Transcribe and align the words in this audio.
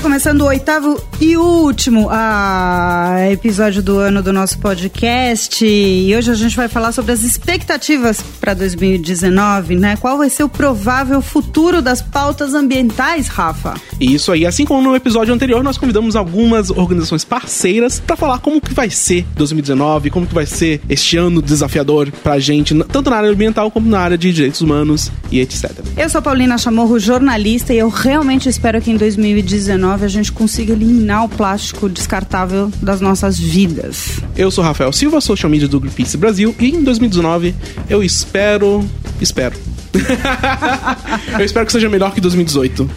Está 0.00 0.08
começando 0.08 0.40
o 0.40 0.46
oitavo 0.46 0.98
e 1.20 1.36
último 1.36 2.08
ah, 2.10 3.28
episódio 3.30 3.82
do 3.82 3.98
ano 3.98 4.22
do 4.22 4.32
nosso 4.32 4.58
podcast. 4.58 5.62
E 5.62 6.16
hoje 6.16 6.30
a 6.30 6.34
gente 6.34 6.56
vai 6.56 6.68
falar 6.68 6.92
sobre 6.92 7.12
as 7.12 7.22
expectativas 7.22 8.22
para 8.40 8.54
2019, 8.54 9.76
né? 9.76 9.96
Qual 9.96 10.16
vai 10.16 10.30
ser 10.30 10.42
o 10.42 10.48
provável 10.48 11.20
futuro 11.20 11.82
das 11.82 12.00
pautas 12.00 12.54
ambientais, 12.54 13.28
Rafa? 13.28 13.74
Isso 14.00 14.32
aí, 14.32 14.46
assim 14.46 14.64
como 14.64 14.80
no 14.80 14.96
episódio 14.96 15.34
anterior, 15.34 15.62
nós 15.62 15.76
convidamos 15.76 16.16
algumas 16.16 16.70
organizações 16.70 17.22
parceiras 17.22 18.00
para 18.00 18.16
falar 18.16 18.38
como 18.38 18.58
que 18.58 18.72
vai 18.72 18.88
ser 18.88 19.26
2019, 19.36 20.08
como 20.08 20.26
que 20.26 20.34
vai 20.34 20.46
ser 20.46 20.80
este 20.88 21.18
ano 21.18 21.42
desafiador 21.42 22.10
pra 22.22 22.38
gente, 22.38 22.74
tanto 22.84 23.10
na 23.10 23.16
área 23.16 23.30
ambiental 23.30 23.70
como 23.70 23.90
na 23.90 24.00
área 24.00 24.16
de 24.16 24.32
direitos 24.32 24.62
humanos 24.62 25.12
e 25.30 25.40
etc. 25.40 25.70
Eu 25.94 26.08
sou 26.08 26.22
Paulina 26.22 26.56
Chamorro, 26.56 26.98
jornalista, 26.98 27.74
e 27.74 27.78
eu 27.78 27.90
realmente 27.90 28.48
espero 28.48 28.80
que 28.80 28.90
em 28.90 28.96
2019 28.96 29.89
a 29.92 30.08
gente 30.08 30.32
consiga 30.32 30.72
eliminar 30.72 31.24
o 31.24 31.28
plástico 31.28 31.88
descartável 31.88 32.70
das 32.80 33.00
nossas 33.00 33.38
vidas. 33.38 34.20
Eu 34.36 34.50
sou 34.50 34.62
Rafael 34.62 34.92
Silva, 34.92 35.20
social 35.20 35.50
media 35.50 35.68
do 35.68 35.80
Greenpeace 35.80 36.16
Brasil, 36.16 36.54
e 36.58 36.70
em 36.70 36.82
2019 36.82 37.54
eu 37.88 38.02
espero. 38.02 38.84
Espero. 39.20 39.56
eu 41.38 41.44
espero 41.44 41.66
que 41.66 41.72
seja 41.72 41.88
melhor 41.88 42.12
que 42.12 42.20
2018. 42.20 42.88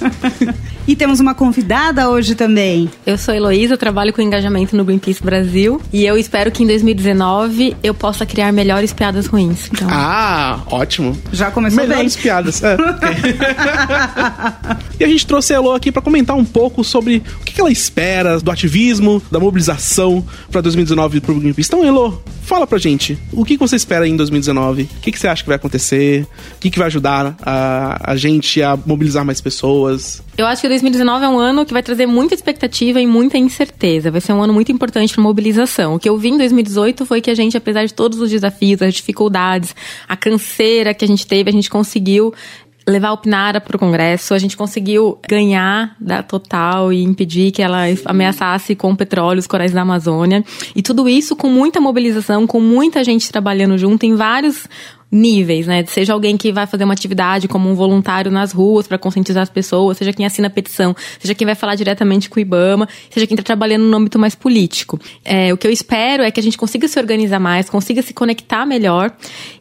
E 0.85 0.97
temos 0.97 1.21
uma 1.21 1.33
convidada 1.33 2.09
hoje 2.09 2.35
também. 2.35 2.89
Eu 3.05 3.17
sou 3.17 3.33
Heloísa, 3.33 3.75
eu 3.75 3.77
trabalho 3.77 4.11
com 4.11 4.21
engajamento 4.21 4.75
no 4.75 4.83
Greenpeace 4.83 5.23
Brasil 5.23 5.81
e 5.93 6.05
eu 6.05 6.17
espero 6.17 6.51
que 6.51 6.61
em 6.61 6.67
2019 6.67 7.77
eu 7.81 7.93
possa 7.93 8.25
criar 8.25 8.51
melhores 8.51 8.91
piadas 8.91 9.25
ruins. 9.25 9.69
Então... 9.71 9.87
Ah, 9.89 10.59
ótimo. 10.69 11.17
Já 11.31 11.49
começou 11.51 11.81
melhores 11.81 12.15
bem. 12.15 12.23
piadas. 12.23 12.61
É. 12.61 12.75
e 14.99 15.05
a 15.05 15.07
gente 15.07 15.25
trouxe 15.25 15.53
a 15.53 15.55
Elo 15.55 15.71
aqui 15.71 15.89
para 15.89 16.01
comentar 16.01 16.35
um 16.35 16.43
pouco 16.43 16.83
sobre 16.83 17.23
o 17.39 17.45
que 17.45 17.61
ela 17.61 17.71
espera 17.71 18.37
do 18.39 18.51
ativismo, 18.51 19.23
da 19.31 19.39
mobilização 19.39 20.25
para 20.51 20.59
2019 20.59 21.21
pro 21.21 21.39
Greenpeace. 21.39 21.69
Então, 21.69 21.85
Elo, 21.85 22.21
fala 22.41 22.67
pra 22.67 22.77
gente, 22.77 23.17
o 23.31 23.45
que 23.45 23.55
você 23.55 23.77
espera 23.77 24.05
em 24.05 24.17
2019? 24.17 24.83
O 24.83 24.87
que 24.99 25.17
você 25.17 25.29
acha 25.29 25.43
que 25.43 25.47
vai 25.47 25.55
acontecer? 25.55 26.27
O 26.57 26.59
que 26.59 26.77
vai 26.77 26.87
ajudar 26.87 27.37
a, 27.41 28.11
a 28.11 28.17
gente 28.17 28.61
a 28.61 28.77
mobilizar 28.85 29.23
mais 29.23 29.39
pessoas? 29.39 30.21
Eu 30.35 30.47
acho 30.47 30.61
que 30.63 30.67
2019 30.67 31.25
é 31.25 31.29
um 31.29 31.37
ano 31.37 31.63
que 31.63 31.71
vai 31.71 31.83
trazer 31.83 32.07
muita 32.07 32.33
expectativa 32.33 32.99
e 32.99 33.05
muita 33.05 33.37
incerteza. 33.37 34.09
Vai 34.09 34.19
ser 34.19 34.33
um 34.33 34.41
ano 34.41 34.51
muito 34.51 34.71
importante 34.71 35.13
para 35.13 35.21
mobilização. 35.21 35.93
O 35.93 35.99
que 35.99 36.09
eu 36.09 36.17
vi 36.17 36.29
em 36.29 36.37
2018 36.37 37.05
foi 37.05 37.21
que 37.21 37.29
a 37.29 37.35
gente, 37.35 37.55
apesar 37.55 37.85
de 37.85 37.93
todos 37.93 38.19
os 38.19 38.31
desafios, 38.31 38.81
as 38.81 38.95
dificuldades, 38.95 39.75
a 40.07 40.17
canseira 40.17 40.91
que 40.93 41.05
a 41.05 41.07
gente 41.07 41.27
teve, 41.27 41.51
a 41.51 41.53
gente 41.53 41.69
conseguiu 41.69 42.33
levar 42.87 43.09
a 43.09 43.13
Opinara 43.13 43.61
para 43.61 43.75
o 43.75 43.79
Congresso, 43.79 44.33
a 44.33 44.39
gente 44.39 44.57
conseguiu 44.57 45.17
ganhar 45.27 45.95
da 45.99 46.21
Total 46.21 46.91
e 46.91 47.01
impedir 47.03 47.51
que 47.51 47.61
ela 47.61 47.83
ameaçasse 48.05 48.75
com 48.75 48.95
petróleo 48.95 49.39
os 49.39 49.47
corais 49.47 49.71
da 49.71 49.81
Amazônia. 49.81 50.43
E 50.75 50.81
tudo 50.81 51.07
isso 51.07 51.35
com 51.35 51.47
muita 51.47 51.79
mobilização, 51.79 52.45
com 52.45 52.59
muita 52.59 53.03
gente 53.03 53.31
trabalhando 53.31 53.77
junto 53.77 54.05
em 54.05 54.15
vários 54.15 54.67
níveis, 55.13 55.67
né? 55.67 55.85
Seja 55.85 56.11
alguém 56.11 56.35
que 56.35 56.51
vai 56.51 56.65
fazer 56.65 56.83
uma 56.83 56.93
atividade 56.93 57.47
como 57.47 57.69
um 57.69 57.75
voluntário 57.75 58.31
nas 58.31 58.51
ruas 58.51 58.87
para 58.87 58.97
conscientizar 58.97 59.43
as 59.43 59.49
pessoas, 59.49 59.97
seja 59.97 60.11
quem 60.11 60.25
assina 60.25 60.47
a 60.47 60.49
petição, 60.49 60.95
seja 61.19 61.35
quem 61.35 61.45
vai 61.45 61.53
falar 61.53 61.75
diretamente 61.75 62.29
com 62.29 62.37
o 62.37 62.41
IBAMA, 62.41 62.89
seja 63.11 63.27
quem 63.27 63.35
está 63.35 63.43
trabalhando 63.43 63.83
no 63.83 63.95
âmbito 63.95 64.17
mais 64.17 64.33
político. 64.33 64.99
É, 65.23 65.53
o 65.53 65.57
que 65.57 65.67
eu 65.67 65.71
espero 65.71 66.23
é 66.23 66.31
que 66.31 66.39
a 66.39 66.43
gente 66.43 66.57
consiga 66.57 66.87
se 66.87 66.99
organizar 66.99 67.39
mais, 67.39 67.69
consiga 67.69 68.01
se 68.01 68.13
conectar 68.13 68.65
melhor 68.65 69.15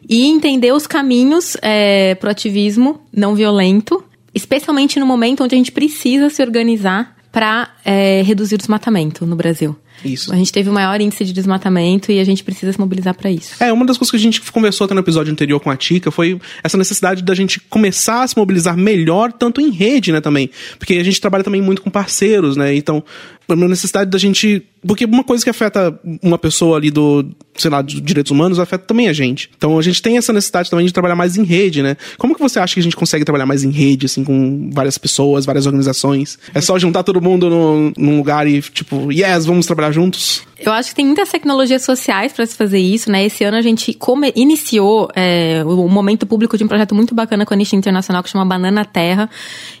e 0.09 0.25
entender 0.25 0.73
os 0.73 0.87
caminhos 0.87 1.55
é, 1.61 2.15
para 2.15 2.29
o 2.29 2.31
ativismo 2.31 2.99
não 3.15 3.35
violento, 3.35 4.03
especialmente 4.33 4.99
no 4.99 5.05
momento 5.05 5.43
onde 5.43 5.53
a 5.53 5.57
gente 5.57 5.71
precisa 5.71 6.29
se 6.29 6.41
organizar 6.41 7.15
para 7.31 7.69
é, 7.85 8.21
reduzir 8.23 8.55
o 8.55 8.57
desmatamento 8.57 9.25
no 9.25 9.35
Brasil. 9.35 9.75
Isso. 10.03 10.33
A 10.33 10.35
gente 10.35 10.51
teve 10.51 10.69
o 10.69 10.73
maior 10.73 10.99
índice 10.99 11.23
de 11.25 11.33
desmatamento 11.33 12.11
e 12.11 12.19
a 12.19 12.23
gente 12.23 12.43
precisa 12.43 12.71
se 12.71 12.79
mobilizar 12.79 13.15
para 13.15 13.31
isso. 13.31 13.55
É, 13.59 13.71
uma 13.71 13.85
das 13.85 13.97
coisas 13.97 14.11
que 14.11 14.17
a 14.17 14.19
gente 14.19 14.41
conversou 14.51 14.85
até 14.85 14.93
no 14.93 14.99
episódio 14.99 15.31
anterior 15.31 15.59
com 15.59 15.69
a 15.69 15.77
Tica 15.77 16.11
foi 16.11 16.39
essa 16.63 16.77
necessidade 16.77 17.23
da 17.23 17.33
gente 17.33 17.59
começar 17.59 18.23
a 18.23 18.27
se 18.27 18.37
mobilizar 18.37 18.77
melhor, 18.77 19.31
tanto 19.31 19.61
em 19.61 19.69
rede, 19.69 20.11
né, 20.11 20.21
também. 20.21 20.49
Porque 20.77 20.93
a 20.95 21.03
gente 21.03 21.19
trabalha 21.19 21.43
também 21.43 21.61
muito 21.61 21.81
com 21.81 21.89
parceiros, 21.89 22.57
né? 22.57 22.75
Então, 22.75 23.03
uma 23.47 23.67
necessidade 23.67 24.09
da 24.09 24.17
gente. 24.17 24.63
Porque 24.85 25.05
uma 25.05 25.23
coisa 25.23 25.43
que 25.43 25.49
afeta 25.49 25.97
uma 26.21 26.37
pessoa 26.37 26.77
ali 26.77 26.91
do, 26.91 27.25
sei 27.55 27.69
lá, 27.69 27.81
dos 27.81 28.01
direitos 28.01 28.31
humanos 28.31 28.59
afeta 28.59 28.85
também 28.85 29.07
a 29.07 29.13
gente. 29.13 29.49
Então 29.57 29.77
a 29.77 29.81
gente 29.81 30.01
tem 30.01 30.17
essa 30.17 30.33
necessidade 30.33 30.69
também 30.69 30.85
de 30.85 30.93
trabalhar 30.93 31.15
mais 31.15 31.37
em 31.37 31.43
rede, 31.43 31.81
né? 31.81 31.95
Como 32.17 32.35
que 32.35 32.41
você 32.41 32.59
acha 32.59 32.73
que 32.73 32.79
a 32.79 32.83
gente 32.83 32.95
consegue 32.95 33.23
trabalhar 33.23 33.45
mais 33.45 33.63
em 33.63 33.71
rede, 33.71 34.05
assim, 34.05 34.23
com 34.23 34.69
várias 34.73 34.97
pessoas, 34.97 35.45
várias 35.45 35.65
organizações? 35.65 36.37
É 36.53 36.61
só 36.61 36.77
juntar 36.77 37.03
todo 37.03 37.21
mundo 37.21 37.49
no, 37.49 37.93
num 37.97 38.17
lugar 38.17 38.47
e, 38.47 38.61
tipo, 38.61 39.11
yes, 39.11 39.45
vamos 39.45 39.65
trabalhar 39.65 39.91
juntos? 39.91 40.43
Eu 40.65 40.71
acho 40.71 40.89
que 40.89 40.95
tem 40.95 41.05
muitas 41.05 41.29
tecnologias 41.29 41.83
sociais 41.83 42.31
para 42.31 42.45
se 42.45 42.55
fazer 42.55 42.79
isso, 42.79 43.11
né? 43.11 43.25
Esse 43.25 43.43
ano 43.43 43.57
a 43.57 43.61
gente 43.61 43.93
come, 43.93 44.31
iniciou 44.33 45.09
é, 45.13 45.61
o 45.65 45.89
momento 45.89 46.25
público 46.25 46.57
de 46.57 46.63
um 46.63 46.67
projeto 46.69 46.95
muito 46.95 47.13
bacana 47.13 47.45
com 47.45 47.53
a 47.53 47.55
Anistia 47.55 47.77
Internacional 47.77 48.23
que 48.23 48.29
chama 48.29 48.45
Banana 48.45 48.85
Terra. 48.85 49.29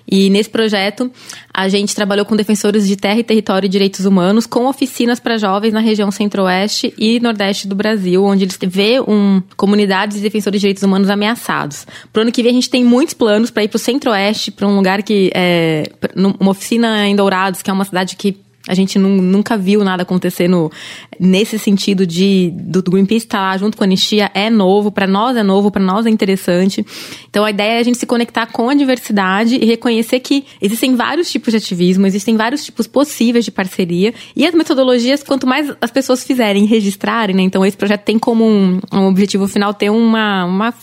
E 0.05 0.29
nesse 0.29 0.49
projeto 0.49 1.09
a 1.53 1.69
gente 1.69 1.95
trabalhou 1.95 2.25
com 2.25 2.35
defensores 2.35 2.85
de 2.85 2.97
terra 2.97 3.19
e 3.19 3.23
território 3.23 3.65
e 3.65 3.69
direitos 3.69 4.05
humanos, 4.05 4.45
com 4.45 4.65
oficinas 4.65 5.21
para 5.21 5.37
jovens 5.37 5.71
na 5.71 5.79
região 5.79 6.11
centro-oeste 6.11 6.93
e 6.97 7.19
nordeste 7.21 7.65
do 7.65 7.75
Brasil, 7.75 8.23
onde 8.25 8.43
eles 8.43 8.59
vê 8.67 8.99
um, 8.99 9.41
comunidades 9.55 10.17
de 10.17 10.23
defensores 10.23 10.59
de 10.59 10.61
direitos 10.61 10.83
humanos 10.83 11.09
ameaçados. 11.09 11.87
Pro 12.11 12.23
ano 12.23 12.31
que 12.31 12.43
vem 12.43 12.51
a 12.51 12.55
gente 12.55 12.69
tem 12.69 12.83
muitos 12.83 13.13
planos 13.13 13.49
para 13.49 13.63
ir 13.63 13.69
para 13.69 13.77
o 13.77 13.79
centro-oeste, 13.79 14.51
para 14.51 14.67
um 14.67 14.75
lugar 14.75 15.01
que 15.01 15.31
é 15.33 15.83
uma 16.13 16.51
oficina 16.51 17.07
em 17.07 17.15
Dourados, 17.15 17.61
que 17.61 17.69
é 17.69 17.73
uma 17.73 17.85
cidade 17.85 18.17
que 18.17 18.42
a 18.67 18.73
gente 18.73 18.97
nunca 18.97 19.57
viu 19.57 19.83
nada 19.83 20.03
acontecer 20.03 20.47
no, 20.47 20.71
nesse 21.19 21.59
sentido 21.59 22.07
de 22.07 22.53
do 22.53 22.81
Greenpeace 22.81 23.25
estar 23.25 23.41
lá 23.41 23.57
junto 23.57 23.75
com 23.75 23.83
a 23.83 23.85
Anistia 23.85 24.31
é 24.33 24.49
novo, 24.49 24.89
para 24.89 25.05
nós 25.05 25.35
é 25.35 25.43
novo, 25.43 25.69
para 25.69 25.83
nós 25.83 26.05
é 26.05 26.09
interessante. 26.09 26.85
Então 27.29 27.43
a 27.43 27.49
ideia 27.49 27.73
é 27.73 27.79
a 27.79 27.83
gente 27.83 27.97
se 27.97 28.05
conectar 28.05 28.45
com 28.47 28.69
a 28.69 28.73
diversidade 28.73 29.55
e 29.55 29.65
reconhecer 29.65 30.21
que 30.21 30.45
existem 30.61 30.95
vários 30.95 31.29
tipos 31.29 31.51
de 31.51 31.57
ativismo, 31.57 32.07
existem 32.07 32.37
vários 32.37 32.63
tipos 32.63 32.87
possíveis 32.87 33.43
de 33.43 33.51
parceria 33.51 34.13
e 34.33 34.47
as 34.47 34.53
metodologias, 34.53 35.23
quanto 35.23 35.45
mais 35.45 35.69
as 35.81 35.91
pessoas 35.91 36.23
fizerem 36.23 36.65
registrarem, 36.65 37.35
né? 37.35 37.41
Então 37.41 37.65
esse 37.65 37.75
projeto 37.75 38.03
tem 38.03 38.17
como 38.17 38.45
um, 38.45 38.79
um 38.93 39.07
objetivo 39.07 39.45
final 39.45 39.73
ter 39.73 39.89
uma, 39.89 40.45
uma 40.45 40.73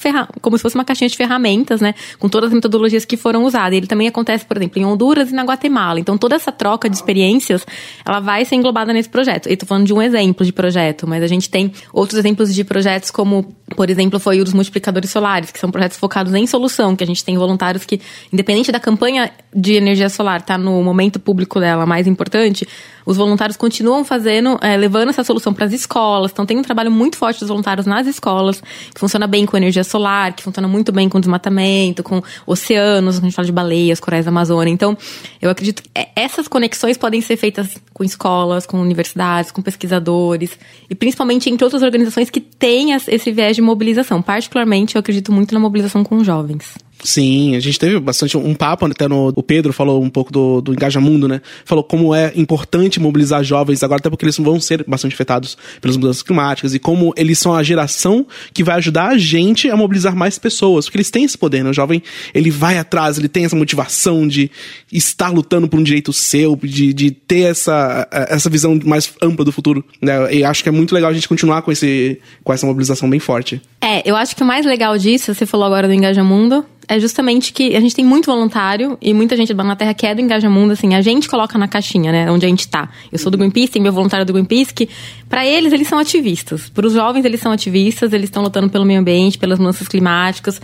como 0.42 0.58
se 0.58 0.62
fosse 0.62 0.74
uma 0.74 0.84
caixinha 0.84 1.08
de 1.08 1.16
ferramentas, 1.16 1.80
né? 1.80 1.94
Com 2.18 2.28
todas 2.28 2.48
as 2.48 2.54
metodologias 2.54 3.06
que 3.06 3.16
foram 3.16 3.44
usadas. 3.44 3.74
Ele 3.74 3.86
também 3.86 4.06
acontece, 4.06 4.44
por 4.44 4.58
exemplo, 4.58 4.78
em 4.78 4.84
Honduras 4.84 5.30
e 5.30 5.34
na 5.34 5.44
Guatemala. 5.44 5.98
Então 5.98 6.18
toda 6.18 6.36
essa 6.36 6.52
troca 6.52 6.86
de 6.86 6.96
experiências 6.96 7.64
ela 8.04 8.20
vai 8.20 8.44
ser 8.44 8.56
englobada 8.56 8.92
nesse 8.92 9.08
projeto. 9.08 9.48
Eu 9.48 9.56
tô 9.56 9.66
falando 9.66 9.86
de 9.86 9.92
um 9.92 10.00
exemplo 10.00 10.44
de 10.44 10.52
projeto, 10.52 11.06
mas 11.06 11.22
a 11.22 11.26
gente 11.26 11.48
tem 11.48 11.72
outros 11.92 12.18
exemplos 12.18 12.54
de 12.54 12.64
projetos 12.64 13.10
como, 13.10 13.54
por 13.76 13.90
exemplo, 13.90 14.18
foi 14.18 14.40
o 14.40 14.44
dos 14.44 14.54
multiplicadores 14.54 15.10
solares, 15.10 15.50
que 15.50 15.58
são 15.58 15.70
projetos 15.70 15.98
focados 15.98 16.34
em 16.34 16.46
solução, 16.46 16.96
que 16.96 17.04
a 17.04 17.06
gente 17.06 17.24
tem 17.24 17.36
voluntários 17.36 17.84
que, 17.84 18.00
independente 18.32 18.72
da 18.72 18.80
campanha 18.80 19.30
de 19.54 19.74
energia 19.74 20.08
solar, 20.08 20.42
tá 20.42 20.56
no 20.56 20.82
momento 20.82 21.18
público 21.18 21.60
dela 21.60 21.86
mais 21.86 22.06
importante, 22.06 22.66
os 23.10 23.16
voluntários 23.16 23.56
continuam 23.56 24.04
fazendo, 24.04 24.56
é, 24.62 24.76
levando 24.76 25.08
essa 25.08 25.24
solução 25.24 25.52
para 25.52 25.64
as 25.64 25.72
escolas. 25.72 26.30
Então 26.30 26.46
tem 26.46 26.56
um 26.56 26.62
trabalho 26.62 26.92
muito 26.92 27.16
forte 27.16 27.40
dos 27.40 27.48
voluntários 27.48 27.84
nas 27.84 28.06
escolas, 28.06 28.62
que 28.94 29.00
funciona 29.00 29.26
bem 29.26 29.44
com 29.44 29.56
energia 29.56 29.82
solar, 29.82 30.32
que 30.32 30.44
funciona 30.44 30.68
muito 30.68 30.92
bem 30.92 31.08
com 31.08 31.18
desmatamento, 31.18 32.04
com 32.04 32.22
oceanos, 32.46 33.18
a 33.18 33.20
gente 33.20 33.34
fala 33.34 33.46
de 33.46 33.52
baleias, 33.52 33.98
corais 33.98 34.24
da 34.24 34.30
Amazônia. 34.30 34.70
Então, 34.70 34.96
eu 35.42 35.50
acredito 35.50 35.82
que 35.82 35.90
essas 36.14 36.46
conexões 36.46 36.96
podem 36.96 37.20
ser 37.20 37.36
feitas 37.36 37.76
com 37.92 38.04
escolas, 38.04 38.64
com 38.64 38.80
universidades, 38.80 39.50
com 39.50 39.60
pesquisadores, 39.60 40.56
e 40.88 40.94
principalmente 40.94 41.50
entre 41.50 41.64
outras 41.64 41.82
organizações 41.82 42.30
que 42.30 42.40
têm 42.40 42.92
esse 42.92 43.32
viés 43.32 43.56
de 43.56 43.62
mobilização. 43.62 44.22
Particularmente, 44.22 44.94
eu 44.94 45.00
acredito 45.00 45.32
muito 45.32 45.52
na 45.52 45.58
mobilização 45.58 46.04
com 46.04 46.22
jovens. 46.22 46.78
Sim, 47.02 47.56
a 47.56 47.60
gente 47.60 47.78
teve 47.78 47.98
bastante 47.98 48.36
um 48.36 48.54
papo, 48.54 48.84
até 48.86 49.08
no. 49.08 49.32
O 49.34 49.42
Pedro 49.42 49.72
falou 49.72 50.02
um 50.02 50.10
pouco 50.10 50.30
do, 50.32 50.60
do 50.60 50.72
Engajamundo, 50.72 51.26
né? 51.26 51.40
Falou 51.64 51.82
como 51.82 52.14
é 52.14 52.32
importante 52.36 53.00
mobilizar 53.00 53.42
jovens 53.42 53.82
agora, 53.82 54.00
até 54.00 54.10
porque 54.10 54.24
eles 54.24 54.36
vão 54.36 54.60
ser 54.60 54.84
bastante 54.86 55.14
afetados 55.14 55.56
pelas 55.80 55.96
mudanças 55.96 56.22
climáticas, 56.22 56.74
e 56.74 56.78
como 56.78 57.12
eles 57.16 57.38
são 57.38 57.54
a 57.54 57.62
geração 57.62 58.26
que 58.52 58.62
vai 58.62 58.76
ajudar 58.76 59.08
a 59.08 59.18
gente 59.18 59.70
a 59.70 59.76
mobilizar 59.76 60.14
mais 60.14 60.38
pessoas, 60.38 60.84
porque 60.84 60.98
eles 60.98 61.10
têm 61.10 61.24
esse 61.24 61.38
poder, 61.38 61.64
né? 61.64 61.70
O 61.70 61.72
jovem, 61.74 62.02
ele 62.34 62.50
vai 62.50 62.78
atrás, 62.78 63.18
ele 63.18 63.28
tem 63.28 63.44
essa 63.44 63.56
motivação 63.56 64.28
de 64.28 64.50
estar 64.92 65.30
lutando 65.30 65.68
por 65.68 65.80
um 65.80 65.82
direito 65.82 66.12
seu, 66.12 66.56
de, 66.56 66.92
de 66.92 67.10
ter 67.10 67.50
essa, 67.50 68.06
essa 68.10 68.50
visão 68.50 68.78
mais 68.84 69.12
ampla 69.22 69.44
do 69.44 69.52
futuro, 69.52 69.84
né? 70.00 70.34
E 70.34 70.44
acho 70.44 70.62
que 70.62 70.68
é 70.68 70.72
muito 70.72 70.94
legal 70.94 71.10
a 71.10 71.14
gente 71.14 71.28
continuar 71.28 71.62
com, 71.62 71.72
esse, 71.72 72.20
com 72.44 72.52
essa 72.52 72.66
mobilização 72.66 73.08
bem 73.08 73.20
forte. 73.20 73.60
É, 73.80 74.08
eu 74.08 74.16
acho 74.16 74.36
que 74.36 74.42
o 74.42 74.46
mais 74.46 74.66
legal 74.66 74.98
disso, 74.98 75.34
você 75.34 75.46
falou 75.46 75.66
agora 75.66 75.88
do 75.88 75.94
Engajamundo, 75.94 76.64
é 76.90 76.98
justamente 76.98 77.52
que 77.52 77.76
a 77.76 77.80
gente 77.80 77.94
tem 77.94 78.04
muito 78.04 78.26
voluntário 78.26 78.98
e 79.00 79.14
muita 79.14 79.36
gente 79.36 79.54
na 79.54 79.76
Terra 79.76 79.94
que 79.94 80.04
é 80.04 80.12
do 80.12 80.20
Engaja 80.20 80.50
Mundo, 80.50 80.72
assim, 80.72 80.92
a 80.96 81.00
gente 81.00 81.28
coloca 81.28 81.56
na 81.56 81.68
caixinha, 81.68 82.10
né, 82.10 82.28
onde 82.28 82.44
a 82.44 82.48
gente 82.48 82.66
tá. 82.66 82.88
Eu 83.12 83.18
sou 83.20 83.30
do 83.30 83.38
Greenpeace, 83.38 83.70
tem 83.70 83.80
meu 83.80 83.92
voluntário 83.92 84.26
do 84.26 84.32
Greenpeace, 84.32 84.74
que 84.74 84.88
para 85.28 85.46
eles, 85.46 85.72
eles 85.72 85.86
são 85.86 86.00
ativistas. 86.00 86.68
Para 86.68 86.84
os 86.84 86.92
jovens, 86.92 87.24
eles 87.24 87.40
são 87.40 87.52
ativistas, 87.52 88.12
eles 88.12 88.24
estão 88.24 88.42
lutando 88.42 88.68
pelo 88.68 88.84
meio 88.84 88.98
ambiente, 88.98 89.38
pelas 89.38 89.60
mudanças 89.60 89.86
climáticas, 89.86 90.60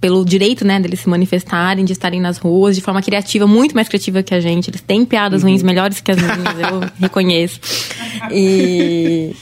pelo 0.00 0.24
direito, 0.24 0.64
né, 0.64 0.78
deles 0.78 1.00
se 1.00 1.08
manifestarem, 1.08 1.84
de 1.84 1.92
estarem 1.92 2.20
nas 2.20 2.38
ruas 2.38 2.76
de 2.76 2.80
forma 2.80 3.02
criativa, 3.02 3.44
muito 3.44 3.74
mais 3.74 3.88
criativa 3.88 4.22
que 4.22 4.32
a 4.32 4.38
gente. 4.38 4.70
Eles 4.70 4.80
têm 4.80 5.04
piadas 5.04 5.42
ruins 5.42 5.64
melhores 5.64 6.00
que 6.00 6.12
as 6.12 6.18
minhas, 6.18 6.38
eu 6.38 6.88
reconheço. 7.00 7.58
E 8.30 9.34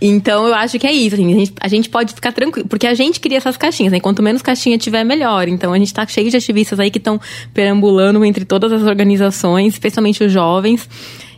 então 0.00 0.46
eu 0.46 0.54
acho 0.54 0.78
que 0.78 0.86
é 0.86 0.92
isso, 0.92 1.14
assim, 1.14 1.32
a, 1.32 1.38
gente, 1.38 1.52
a 1.60 1.68
gente 1.68 1.88
pode 1.88 2.14
ficar 2.14 2.32
tranquilo, 2.32 2.68
porque 2.68 2.86
a 2.86 2.94
gente 2.94 3.18
cria 3.18 3.38
essas 3.38 3.56
caixinhas, 3.56 3.92
né? 3.92 4.00
Quanto 4.00 4.22
menos 4.22 4.42
caixinha 4.42 4.76
tiver, 4.76 5.04
melhor. 5.04 5.48
Então 5.48 5.72
a 5.72 5.78
gente 5.78 5.92
tá 5.92 6.06
cheio 6.06 6.30
de 6.30 6.36
ativistas 6.36 6.78
aí 6.78 6.90
que 6.90 6.98
estão 6.98 7.20
perambulando 7.54 8.24
entre 8.24 8.44
todas 8.44 8.72
as 8.72 8.82
organizações, 8.82 9.74
especialmente 9.74 10.22
os 10.22 10.32
jovens. 10.32 10.88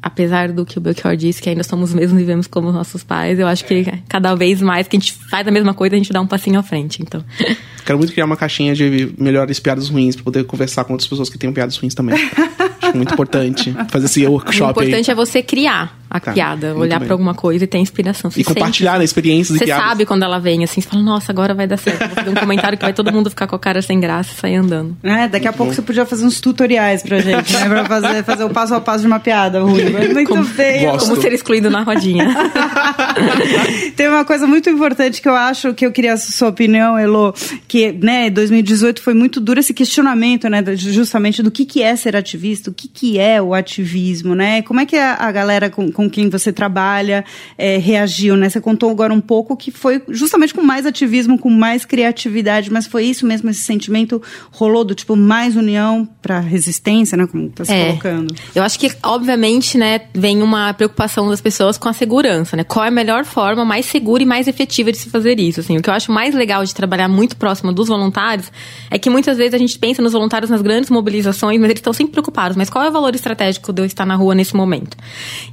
Apesar 0.01 0.53
do 0.53 0.65
que 0.65 0.79
o 0.79 0.81
Belchior 0.81 1.17
disse, 1.17 1.43
que 1.43 1.49
ainda 1.49 1.65
somos 1.65 1.93
mesmos 1.93 2.21
e 2.21 2.25
vivemos 2.25 2.47
como 2.47 2.71
nossos 2.71 3.03
pais, 3.03 3.39
eu 3.39 3.49
acho 3.49 3.65
que 3.65 3.85
cada 4.09 4.35
vez 4.37 4.63
mais 4.63 4.87
que 4.87 4.97
a 4.97 5.01
gente 5.01 5.13
faz 5.13 5.47
a 5.47 5.51
mesma 5.51 5.75
coisa, 5.75 5.97
a 5.97 5.99
gente 5.99 6.13
dá 6.13 6.21
um 6.21 6.27
passinho 6.27 6.59
à 6.59 6.63
frente. 6.63 7.03
Então. 7.03 7.25
Quero 7.85 7.99
muito 7.99 8.13
criar 8.13 8.27
uma 8.27 8.37
caixinha 8.37 8.75
de 8.75 9.13
melhores 9.19 9.59
piadas 9.59 9.89
ruins 9.89 10.15
pra 10.15 10.25
poder 10.25 10.45
conversar 10.45 10.85
com 10.85 10.93
outras 10.93 11.09
pessoas 11.09 11.29
que 11.29 11.37
tenham 11.37 11.53
piadas 11.53 11.77
ruins 11.77 11.95
também. 11.95 12.17
acho 12.89 12.97
muito 12.97 13.13
importante 13.13 13.75
fazer 13.89 14.07
esse 14.07 14.27
workshop. 14.27 14.79
O 14.79 14.83
importante 14.83 15.11
aí. 15.11 15.13
é 15.13 15.15
você 15.15 15.43
criar 15.43 15.97
a 16.11 16.19
Tá, 16.21 16.33
piada, 16.33 16.69
muito 16.69 16.81
olhar 16.83 17.01
pra 17.01 17.13
alguma 17.13 17.35
coisa 17.35 17.65
e 17.65 17.67
ter 17.67 17.79
inspiração. 17.79 18.31
Você 18.31 18.41
E 18.41 18.45
compartilhar 18.45 18.93
sente- 18.93 19.05
experiências 19.05 19.57
e 19.57 19.59
Você 19.59 19.65
piadas. 19.67 19.85
sabe 19.87 20.07
quando 20.07 20.23
ela 20.23 20.39
vem, 20.39 20.65
assim, 20.65 20.81
você 20.81 20.89
fala, 20.89 21.03
nossa, 21.03 21.31
agora 21.33 21.55
vai 21.55 21.67
dar 21.67 21.77
certo. 21.77 21.99
Vou 22.07 22.09
fazer 22.17 22.31
um 22.31 22.35
comentário 22.35 22.77
que 22.79 22.85
vai 22.85 22.93
todo 22.93 23.13
mundo 23.13 23.29
ficar 23.31 23.47
com 23.47 23.57
a 23.57 23.59
cara 23.59 23.83
sem 23.83 24.01
graça 24.01 24.33
e 24.33 24.41
sair 24.41 24.55
andando. 24.57 24.97
É, 25.03 25.29
daqui 25.29 25.47
a 25.49 25.53
pouco 25.53 25.73
você 25.75 25.83
podia 25.83 26.05
fazer 26.07 26.25
uns 26.25 26.41
tutoriais 26.41 27.03
pra 27.03 27.19
gente, 27.19 27.53
né? 27.53 27.69
Pra 27.69 27.85
fazer, 27.85 28.25
fazer 28.25 28.45
o 28.45 28.51
passo 28.51 28.75
a 28.75 28.81
passo 28.81 29.01
de 29.03 29.07
uma 29.07 29.21
piada 29.21 29.61
Muito 29.65 30.25
Como- 30.29 30.45
bem. 30.45 30.87
Gosto. 30.87 31.09
Como 31.11 31.21
ser 31.23 31.33
excluído 31.33 31.71
na 31.71 31.83
rodinha. 31.83 32.27
Tem 33.97 34.09
uma 34.09 34.25
coisa 34.25 34.47
muito 34.47 34.69
importante 34.71 35.21
que 35.21 35.29
eu 35.29 35.35
acho 35.35 35.75
que 35.75 35.85
eu 35.87 35.93
queria 35.93 36.15
a 36.15 36.17
sua 36.17 36.49
opinião, 36.49 36.99
Elo, 36.99 37.35
que, 37.67 37.93
né, 37.93 38.31
2018 38.31 39.03
foi 39.03 39.15
muito 39.15 39.41
duro 39.41 39.61
esse 39.61 39.75
questionamento, 39.75 40.49
né, 40.49 40.63
justamente 40.77 41.43
do 41.43 41.51
que 41.51 41.65
que 41.65 41.83
é 41.83 41.95
ser 41.97 42.17
ativista, 42.17 42.71
o 42.71 42.75
que 42.75 42.89
que 42.89 43.19
é 43.19 43.41
o 43.43 43.55
ativismo, 43.55 44.35
né? 44.35 44.63
Como 44.63 44.81
é 44.81 44.87
que 44.87 44.97
a, 44.97 45.15
a 45.15 45.33
galera 45.33 45.69
com, 45.71 45.91
com 45.99 46.09
quem 46.09 46.31
você 46.31 46.53
trabalha 46.53 47.25
eh, 47.59 47.77
reagiu, 47.79 48.37
né? 48.37 48.49
Você 48.49 48.61
contou 48.61 48.89
agora 48.89 49.13
um 49.13 49.21
pouco 49.21 49.57
que 49.57 49.73
foi 49.73 50.01
justamente 50.11 50.55
com 50.55 50.63
mais 50.63 50.87
ativismo, 50.87 51.37
com 51.37 51.51
mais 51.51 51.85
criatividade, 51.85 52.71
mas 52.73 52.87
foi 52.87 53.03
isso 53.05 53.27
mesmo, 53.27 53.51
esse 53.51 53.63
sentimento 53.63 54.23
rolou 54.53 54.85
do 54.85 54.95
tipo 54.95 55.17
mais 55.17 55.57
união 55.57 56.09
para 56.23 56.39
resistência, 56.39 57.17
né, 57.17 57.27
como 57.27 57.49
tá 57.49 57.65
se 57.65 57.73
É. 57.73 57.87
colocando. 57.87 58.33
Eu 58.55 58.63
acho 58.63 58.79
que, 58.79 58.93
obviamente, 59.03 59.77
né, 59.77 60.03
vem 60.15 60.41
uma 60.41 60.73
preocupação 60.73 61.29
das 61.29 61.41
pessoas 61.41 61.77
com 61.77 61.89
a 61.89 61.93
segurança, 61.93 62.57
né? 62.57 62.63
Qual 62.63 62.85
é 62.85 62.89
a 62.89 62.93
melhor 62.93 63.25
forma 63.25 63.65
mais 63.65 63.87
segura 63.87 64.23
e 64.23 64.27
mais 64.27 64.47
efetiva 64.47 64.93
de 64.93 64.99
se 64.99 65.11
fazer 65.11 65.41
isso, 65.41 65.59
assim. 65.59 65.77
O 65.77 65.83
que 65.83 65.91
eu 65.91 65.95
acho 65.95 66.13
mais 66.13 66.33
legal 66.33 66.65
de 66.65 66.73
trabalhar 66.73 67.09
muito 67.09 67.37
próximo 67.37 67.73
dos 67.73 67.89
voluntários 67.89 68.53
é 68.89 69.01
que 69.01 69.11
muitas 69.11 69.37
vezes 69.37 69.53
a 69.53 69.59
gente 69.59 69.77
pensa 69.77 70.01
nos 70.01 70.13
voluntários 70.13 70.49
nas 70.49 70.63
grandes 70.63 70.91
mobilizações, 70.91 71.59
mas 71.59 71.71
eles 71.71 71.81
estão 71.81 71.93
sempre 71.93 72.13
preocupados. 72.13 72.57
Mas 72.57 72.71
qual 72.71 72.85
é 72.85 72.89
o 72.89 72.93
valor 72.93 73.17
estratégico 73.17 73.73
de 73.73 73.83
eu 73.83 73.85
estar 73.87 74.07
na 74.07 74.15
rua 74.15 74.33
nesse 74.33 74.55
momento? 74.55 74.97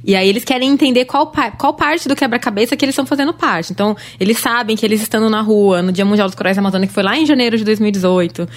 E 0.04 0.14
aí 0.14 0.35
eles 0.36 0.44
querem 0.44 0.70
entender 0.70 1.06
qual, 1.06 1.32
qual 1.56 1.74
parte 1.74 2.08
do 2.08 2.14
quebra-cabeça 2.14 2.76
que 2.76 2.84
eles 2.84 2.92
estão 2.92 3.06
fazendo 3.06 3.32
parte. 3.32 3.72
Então, 3.72 3.96
eles 4.20 4.38
sabem 4.38 4.76
que 4.76 4.84
eles 4.84 5.00
estando 5.00 5.30
na 5.30 5.40
rua, 5.40 5.82
no 5.82 5.90
Dia 5.90 6.04
Mundial 6.04 6.28
dos 6.28 6.34
Corais 6.34 6.56
da 6.56 6.60
Amazônia, 6.60 6.86
que 6.86 6.92
foi 6.92 7.02
lá 7.02 7.16
em 7.16 7.24
janeiro 7.24 7.56
de 7.56 7.64
2018, 7.64 8.48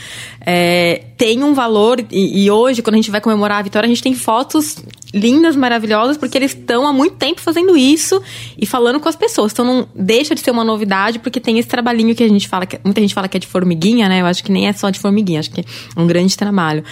é, 0.46 1.06
tem 1.18 1.44
um 1.44 1.54
valor, 1.54 2.00
e, 2.12 2.44
e 2.44 2.52
hoje, 2.52 2.82
quando 2.82 2.96
a 2.96 2.98
gente 2.98 3.12
vai 3.12 3.22
comemorar 3.22 3.60
a 3.60 3.62
vitória, 3.62 3.88
a 3.88 3.90
gente 3.90 4.04
tem 4.04 4.14
fotos 4.14 4.84
lindas, 5.14 5.56
maravilhosas, 5.56 6.18
porque 6.18 6.38
eles 6.38 6.54
estão 6.54 6.86
há 6.86 6.94
muito 6.94 7.16
tempo 7.16 7.42
fazendo 7.42 7.76
isso 7.76 8.22
e 8.58 8.66
falando 8.66 9.00
com 9.00 9.10
as 9.10 9.16
pessoas. 9.16 9.52
Então 9.52 9.66
não 9.66 9.88
deixa 9.96 10.36
de 10.36 10.42
ser 10.42 10.52
uma 10.52 10.64
novidade, 10.64 11.20
porque 11.20 11.40
tem 11.40 11.58
esse 11.58 11.68
trabalhinho 11.68 12.14
que 12.16 12.24
a 12.24 12.28
gente 12.28 12.48
fala, 12.48 12.66
que 12.66 12.80
muita 12.84 13.02
gente 13.02 13.14
fala 13.14 13.28
que 13.28 13.38
é 13.38 13.40
de 13.40 13.48
formiguinha, 13.48 14.08
né? 14.08 14.22
Eu 14.22 14.26
acho 14.26 14.44
que 14.44 14.52
nem 14.52 14.68
é 14.68 14.74
só 14.74 14.90
de 14.90 15.00
formiguinha, 15.00 15.40
acho 15.40 15.52
que 15.52 15.62
é 15.62 16.00
um 16.00 16.06
grande 16.06 16.38
trabalho. 16.38 16.84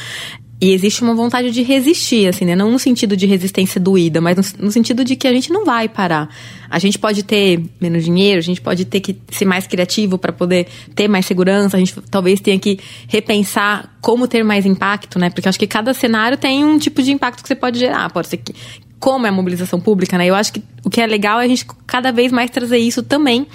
E 0.59 0.71
existe 0.71 1.03
uma 1.03 1.13
vontade 1.13 1.51
de 1.51 1.61
resistir, 1.61 2.27
assim, 2.27 2.43
né? 2.43 2.55
Não 2.55 2.71
no 2.71 2.79
sentido 2.79 3.15
de 3.15 3.27
resistência 3.27 3.79
doída, 3.79 4.19
mas 4.19 4.35
no, 4.35 4.65
no 4.65 4.71
sentido 4.71 5.03
de 5.03 5.15
que 5.15 5.27
a 5.27 5.31
gente 5.31 5.51
não 5.51 5.63
vai 5.63 5.87
parar. 5.87 6.29
A 6.67 6.79
gente 6.79 6.97
pode 6.97 7.21
ter 7.21 7.63
menos 7.79 8.03
dinheiro, 8.03 8.39
a 8.39 8.43
gente 8.43 8.59
pode 8.59 8.83
ter 8.83 8.99
que 8.99 9.15
ser 9.31 9.45
mais 9.45 9.67
criativo 9.67 10.17
para 10.17 10.33
poder 10.33 10.67
ter 10.95 11.07
mais 11.07 11.27
segurança, 11.27 11.77
a 11.77 11.79
gente 11.79 11.93
talvez 12.09 12.39
tenha 12.39 12.57
que 12.57 12.79
repensar 13.07 13.95
como 14.01 14.27
ter 14.27 14.43
mais 14.43 14.65
impacto, 14.65 15.19
né? 15.19 15.29
Porque 15.29 15.47
acho 15.47 15.59
que 15.59 15.67
cada 15.67 15.93
cenário 15.93 16.37
tem 16.37 16.65
um 16.65 16.79
tipo 16.79 17.03
de 17.03 17.11
impacto 17.11 17.43
que 17.43 17.47
você 17.47 17.55
pode 17.55 17.77
gerar. 17.77 18.09
Pode 18.09 18.27
ser 18.27 18.37
que. 18.37 18.53
Como 18.99 19.27
é 19.27 19.29
a 19.29 19.31
mobilização 19.31 19.79
pública, 19.79 20.17
né? 20.17 20.25
Eu 20.25 20.33
acho 20.33 20.51
que 20.51 20.63
o 20.83 20.89
que 20.89 20.99
é 20.99 21.05
legal 21.05 21.39
é 21.39 21.45
a 21.45 21.47
gente 21.47 21.67
cada 21.85 22.11
vez 22.11 22.31
mais 22.31 22.49
trazer 22.49 22.79
isso 22.79 23.03
também 23.03 23.45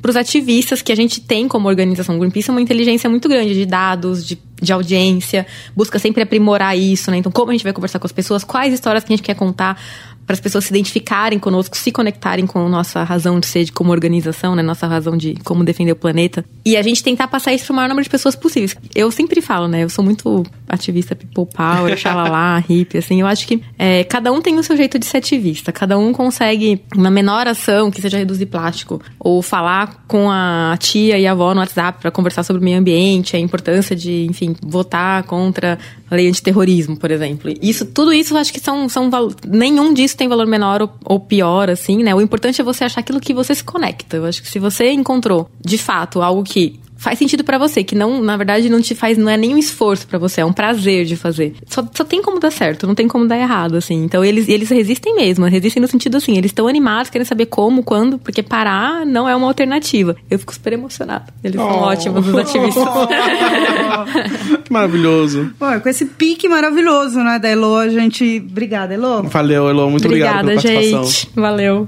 para 0.00 0.10
os 0.10 0.16
ativistas 0.16 0.82
que 0.82 0.92
a 0.92 0.94
gente 0.94 1.20
tem 1.20 1.46
como 1.46 1.68
organização. 1.68 2.18
Greenpeace 2.18 2.50
é 2.50 2.52
uma 2.52 2.60
inteligência 2.60 3.08
muito 3.08 3.28
grande 3.28 3.54
de 3.54 3.66
dados, 3.66 4.26
de, 4.26 4.38
de 4.60 4.72
audiência, 4.72 5.46
busca 5.76 5.98
sempre 5.98 6.22
aprimorar 6.22 6.76
isso, 6.76 7.10
né? 7.10 7.18
Então, 7.18 7.30
como 7.30 7.50
a 7.50 7.54
gente 7.54 7.64
vai 7.64 7.72
conversar 7.72 7.98
com 7.98 8.06
as 8.06 8.12
pessoas, 8.12 8.44
quais 8.44 8.72
histórias 8.72 9.04
que 9.04 9.12
a 9.12 9.16
gente 9.16 9.24
quer 9.24 9.34
contar 9.34 9.80
para 10.30 10.34
as 10.34 10.40
pessoas 10.40 10.64
se 10.64 10.70
identificarem 10.70 11.40
conosco, 11.40 11.76
se 11.76 11.90
conectarem 11.90 12.46
com 12.46 12.64
a 12.64 12.68
nossa 12.68 13.02
razão 13.02 13.40
de 13.40 13.48
ser 13.48 13.64
de 13.64 13.72
como 13.72 13.90
organização, 13.90 14.54
né? 14.54 14.62
Nossa 14.62 14.86
razão 14.86 15.16
de 15.16 15.34
como 15.42 15.64
defender 15.64 15.90
o 15.90 15.96
planeta. 15.96 16.44
E 16.64 16.76
a 16.76 16.82
gente 16.82 17.02
tentar 17.02 17.26
passar 17.26 17.52
isso 17.52 17.66
para 17.66 17.72
o 17.72 17.76
maior 17.76 17.88
número 17.88 18.04
de 18.04 18.10
pessoas 18.10 18.36
possíveis. 18.36 18.76
Eu 18.94 19.10
sempre 19.10 19.40
falo, 19.40 19.66
né? 19.66 19.82
Eu 19.82 19.88
sou 19.88 20.04
muito 20.04 20.46
ativista 20.68 21.16
people 21.16 21.52
power, 21.52 21.96
xalala, 21.96 22.62
hippie, 22.62 22.98
assim. 22.98 23.20
Eu 23.20 23.26
acho 23.26 23.44
que 23.44 23.60
é, 23.76 24.04
cada 24.04 24.30
um 24.30 24.40
tem 24.40 24.56
o 24.56 24.62
seu 24.62 24.76
jeito 24.76 25.00
de 25.00 25.06
ser 25.06 25.16
ativista. 25.16 25.72
Cada 25.72 25.98
um 25.98 26.12
consegue 26.12 26.80
uma 26.94 27.10
menor 27.10 27.48
ação, 27.48 27.90
que 27.90 28.00
seja 28.00 28.16
reduzir 28.16 28.46
plástico, 28.46 29.02
ou 29.18 29.42
falar 29.42 30.04
com 30.06 30.30
a 30.30 30.76
tia 30.78 31.18
e 31.18 31.26
a 31.26 31.32
avó 31.32 31.52
no 31.54 31.60
WhatsApp 31.60 32.00
para 32.00 32.12
conversar 32.12 32.44
sobre 32.44 32.62
o 32.62 32.64
meio 32.64 32.78
ambiente, 32.78 33.34
a 33.34 33.40
importância 33.40 33.96
de, 33.96 34.26
enfim, 34.26 34.54
votar 34.62 35.24
contra 35.24 35.76
lei 36.14 36.28
antiterrorismo, 36.28 36.96
por 36.96 37.10
exemplo. 37.10 37.52
Isso, 37.62 37.84
tudo 37.86 38.12
isso 38.12 38.34
eu 38.34 38.38
acho 38.38 38.52
que 38.52 38.60
são, 38.60 38.88
são 38.88 39.10
nenhum 39.46 39.94
disso 39.94 40.16
tem 40.16 40.28
valor 40.28 40.46
menor 40.46 40.82
ou, 40.82 40.90
ou 41.04 41.20
pior, 41.20 41.70
assim, 41.70 42.02
né? 42.02 42.14
O 42.14 42.20
importante 42.20 42.60
é 42.60 42.64
você 42.64 42.84
achar 42.84 43.00
aquilo 43.00 43.20
que 43.20 43.32
você 43.32 43.54
se 43.54 43.64
conecta. 43.64 44.16
Eu 44.16 44.24
acho 44.24 44.42
que 44.42 44.48
se 44.48 44.58
você 44.58 44.90
encontrou, 44.90 45.48
de 45.60 45.78
fato, 45.78 46.22
algo 46.22 46.42
que 46.42 46.80
faz 47.00 47.18
sentido 47.18 47.42
pra 47.42 47.56
você, 47.58 47.82
que 47.82 47.94
não, 47.94 48.22
na 48.22 48.36
verdade, 48.36 48.68
não 48.68 48.80
te 48.80 48.94
faz, 48.94 49.16
não 49.16 49.30
é 49.30 49.36
nenhum 49.36 49.56
esforço 49.56 50.06
pra 50.06 50.18
você, 50.18 50.42
é 50.42 50.44
um 50.44 50.52
prazer 50.52 51.06
de 51.06 51.16
fazer. 51.16 51.54
Só, 51.66 51.82
só 51.94 52.04
tem 52.04 52.20
como 52.22 52.38
dar 52.38 52.50
certo, 52.52 52.86
não 52.86 52.94
tem 52.94 53.08
como 53.08 53.26
dar 53.26 53.38
errado, 53.38 53.76
assim. 53.76 54.04
Então 54.04 54.22
eles, 54.24 54.48
eles 54.48 54.68
resistem 54.68 55.14
mesmo, 55.14 55.46
resistem 55.46 55.80
no 55.80 55.88
sentido 55.88 56.18
assim, 56.18 56.36
eles 56.36 56.50
estão 56.50 56.68
animados, 56.68 57.10
querem 57.10 57.24
saber 57.24 57.46
como, 57.46 57.82
quando, 57.82 58.18
porque 58.18 58.42
parar 58.42 59.06
não 59.06 59.26
é 59.28 59.34
uma 59.34 59.46
alternativa. 59.46 60.14
Eu 60.30 60.38
fico 60.38 60.52
super 60.52 60.74
emocionada. 60.74 61.24
Eles 61.42 61.56
são 61.56 61.70
Oh. 61.70 61.84
ótimos, 61.84 62.28
os 62.28 62.34
ativistas. 62.36 62.84
Que 64.64 64.72
maravilhoso. 64.72 65.50
Bom, 65.58 65.80
com 65.80 65.88
esse 65.88 66.04
pique 66.04 66.48
maravilhoso, 66.48 67.18
né, 67.20 67.38
da 67.38 67.48
Elo, 67.48 67.76
a 67.76 67.88
gente... 67.88 68.44
Obrigada, 68.50 68.92
Elo. 68.94 69.22
Valeu, 69.24 69.68
Elô. 69.68 69.88
Muito 69.90 70.04
obrigado 70.06 70.40
Obrigada, 70.44 70.60
pela 70.60 70.74
participação. 70.74 71.04
gente. 71.04 71.30
Valeu. 71.34 71.86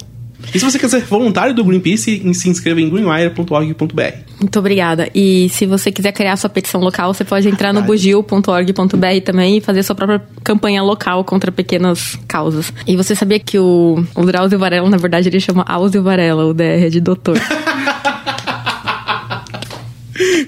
E 0.54 0.58
se 0.58 0.64
você 0.64 0.78
quer 0.78 0.88
ser 0.88 1.02
voluntário 1.02 1.54
do 1.54 1.64
Greenpeace, 1.64 2.22
se 2.34 2.48
inscreva 2.48 2.80
em 2.80 2.88
greenwire.org.br. 2.88 4.02
Muito 4.40 4.58
obrigada. 4.58 5.08
E 5.14 5.48
se 5.50 5.66
você 5.66 5.90
quiser 5.92 6.12
criar 6.12 6.36
sua 6.36 6.50
petição 6.50 6.80
local, 6.80 7.14
você 7.14 7.24
pode 7.24 7.48
entrar 7.48 7.72
no 7.72 7.82
bugil.org.br 7.82 9.20
também 9.24 9.58
e 9.58 9.60
fazer 9.60 9.82
sua 9.82 9.94
própria 9.94 10.22
campanha 10.42 10.82
local 10.82 11.24
contra 11.24 11.52
pequenas 11.52 12.18
causas. 12.26 12.72
E 12.86 12.96
você 12.96 13.14
sabia 13.14 13.38
que 13.38 13.58
o, 13.58 14.04
o 14.14 14.24
Drauzio 14.26 14.58
Varela, 14.58 14.90
na 14.90 14.96
verdade, 14.96 15.28
ele 15.28 15.40
chama 15.40 15.64
Áuzio 15.66 16.02
Varela, 16.02 16.44
o 16.44 16.52
DR 16.52 16.86
é 16.86 16.88
de 16.88 17.00
doutor. 17.00 17.38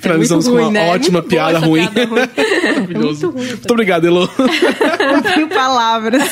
Finalizamos 0.01 0.47
muito 0.47 0.59
com 0.59 0.65
ruim, 0.65 0.77
uma 0.77 0.81
né? 0.81 0.89
É 0.89 0.91
ótima 0.95 1.21
muito 1.21 1.31
boa 1.31 1.51
piada 1.51 1.67
ruim. 1.67 1.89
piada 1.89 2.05
ruim. 2.07 2.29
Maravilhoso. 2.65 3.27
É 3.27 3.27
muito 3.27 3.31
ruim. 3.31 3.47
Muito 3.49 3.71
obrigado, 3.71 4.05
Elô. 4.07 4.29
Não 4.39 5.23
tenho 5.23 5.49
palavras. 5.49 6.23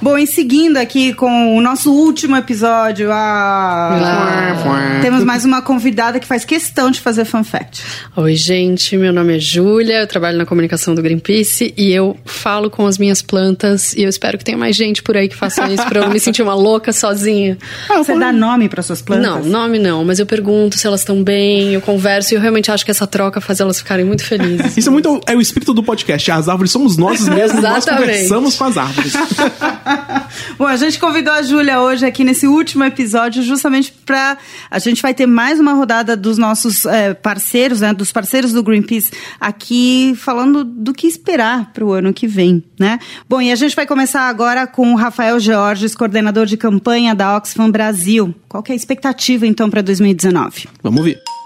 Bom, 0.00 0.16
e 0.16 0.26
seguindo 0.28 0.76
aqui 0.76 1.12
com 1.12 1.56
o 1.56 1.60
nosso 1.60 1.92
último 1.92 2.36
episódio, 2.36 3.10
a... 3.10 4.54
temos 5.02 5.24
mais 5.24 5.44
uma 5.44 5.60
convidada 5.60 6.20
que 6.20 6.26
faz 6.26 6.44
questão 6.44 6.88
de 6.88 7.00
fazer 7.00 7.24
fun 7.24 7.42
fact. 7.42 7.82
Oi, 8.16 8.36
gente, 8.36 8.96
meu 8.96 9.12
nome 9.12 9.36
é 9.36 9.40
Júlia, 9.40 10.00
eu 10.00 10.06
trabalho 10.06 10.38
na 10.38 10.46
comunicação 10.46 10.94
do 10.94 11.02
Greenpeace 11.02 11.74
e 11.76 11.90
eu 11.90 12.16
falo 12.24 12.70
com 12.70 12.86
as 12.86 12.96
minhas 12.96 13.20
plantas 13.20 13.92
e 13.94 14.02
eu 14.02 14.08
espero 14.08 14.38
que 14.38 14.44
tenha 14.44 14.56
mais 14.56 14.76
gente 14.76 15.02
por 15.02 15.16
aí 15.16 15.28
que 15.28 15.34
faça 15.34 15.66
isso 15.68 15.84
pra 15.86 15.98
eu 15.98 16.04
não 16.04 16.12
me 16.12 16.20
sentir 16.20 16.42
uma 16.42 16.54
louca 16.54 16.92
sozinha. 16.92 17.58
Você 17.88 18.16
dá 18.16 18.32
nome 18.32 18.68
para 18.68 18.82
suas 18.82 19.02
plantas? 19.02 19.26
Não, 19.26 19.44
nome 19.44 19.80
não, 19.80 20.04
mas 20.04 20.20
eu 20.20 20.26
pergunto 20.26 20.78
se 20.78 20.86
elas 20.86 21.00
estão 21.00 21.24
bem, 21.24 21.74
eu 21.74 21.80
converso 21.80 22.34
e 22.34 22.36
eu 22.36 22.40
realmente 22.40 22.70
acho 22.70 22.84
que 22.84 22.90
essa 22.92 23.06
troca 23.06 23.40
faz 23.40 23.58
elas 23.58 23.78
ficarem 23.78 24.04
muito 24.04 24.22
felizes. 24.24 24.76
Isso 24.76 24.88
é 24.88 24.92
muito 24.92 25.20
é 25.26 25.34
o 25.34 25.40
espírito 25.40 25.74
do 25.74 25.82
podcast. 25.82 26.30
As 26.30 26.48
árvores 26.48 26.70
somos 26.70 26.96
nós 26.96 27.28
mesmos, 27.28 27.60
nós 27.60 27.78
Exatamente. 27.78 28.06
conversamos 28.06 28.54
com 28.54 28.64
as 28.64 28.76
árvores. 28.76 29.12
Bom, 30.58 30.66
a 30.66 30.76
gente 30.76 30.98
convidou 30.98 31.32
a 31.32 31.42
Júlia 31.42 31.80
hoje 31.80 32.04
aqui 32.04 32.24
nesse 32.24 32.46
último 32.46 32.84
episódio 32.84 33.42
justamente 33.42 33.92
para 34.04 34.38
a 34.70 34.78
gente 34.78 35.02
vai 35.02 35.14
ter 35.14 35.26
mais 35.26 35.60
uma 35.60 35.72
rodada 35.72 36.16
dos 36.16 36.38
nossos 36.38 36.84
é, 36.86 37.14
parceiros, 37.14 37.80
né, 37.80 37.92
dos 37.92 38.12
parceiros 38.12 38.52
do 38.52 38.62
Greenpeace 38.62 39.10
aqui 39.40 40.14
falando 40.16 40.64
do 40.64 40.92
que 40.92 41.06
esperar 41.06 41.72
para 41.72 41.84
o 41.84 41.92
ano 41.92 42.12
que 42.12 42.26
vem, 42.26 42.62
né? 42.78 42.98
Bom, 43.28 43.40
e 43.40 43.52
a 43.52 43.56
gente 43.56 43.74
vai 43.74 43.86
começar 43.86 44.22
agora 44.22 44.66
com 44.66 44.92
o 44.92 44.96
Rafael 44.96 45.38
Georges, 45.38 45.94
coordenador 45.94 46.46
de 46.46 46.56
campanha 46.56 47.14
da 47.14 47.36
Oxfam 47.36 47.70
Brasil. 47.70 48.34
Qual 48.48 48.62
que 48.62 48.72
é 48.72 48.74
a 48.74 48.76
expectativa 48.76 49.46
então 49.46 49.70
para 49.70 49.82
2019? 49.82 50.68
Vamos 50.82 51.04
ver. 51.04 51.37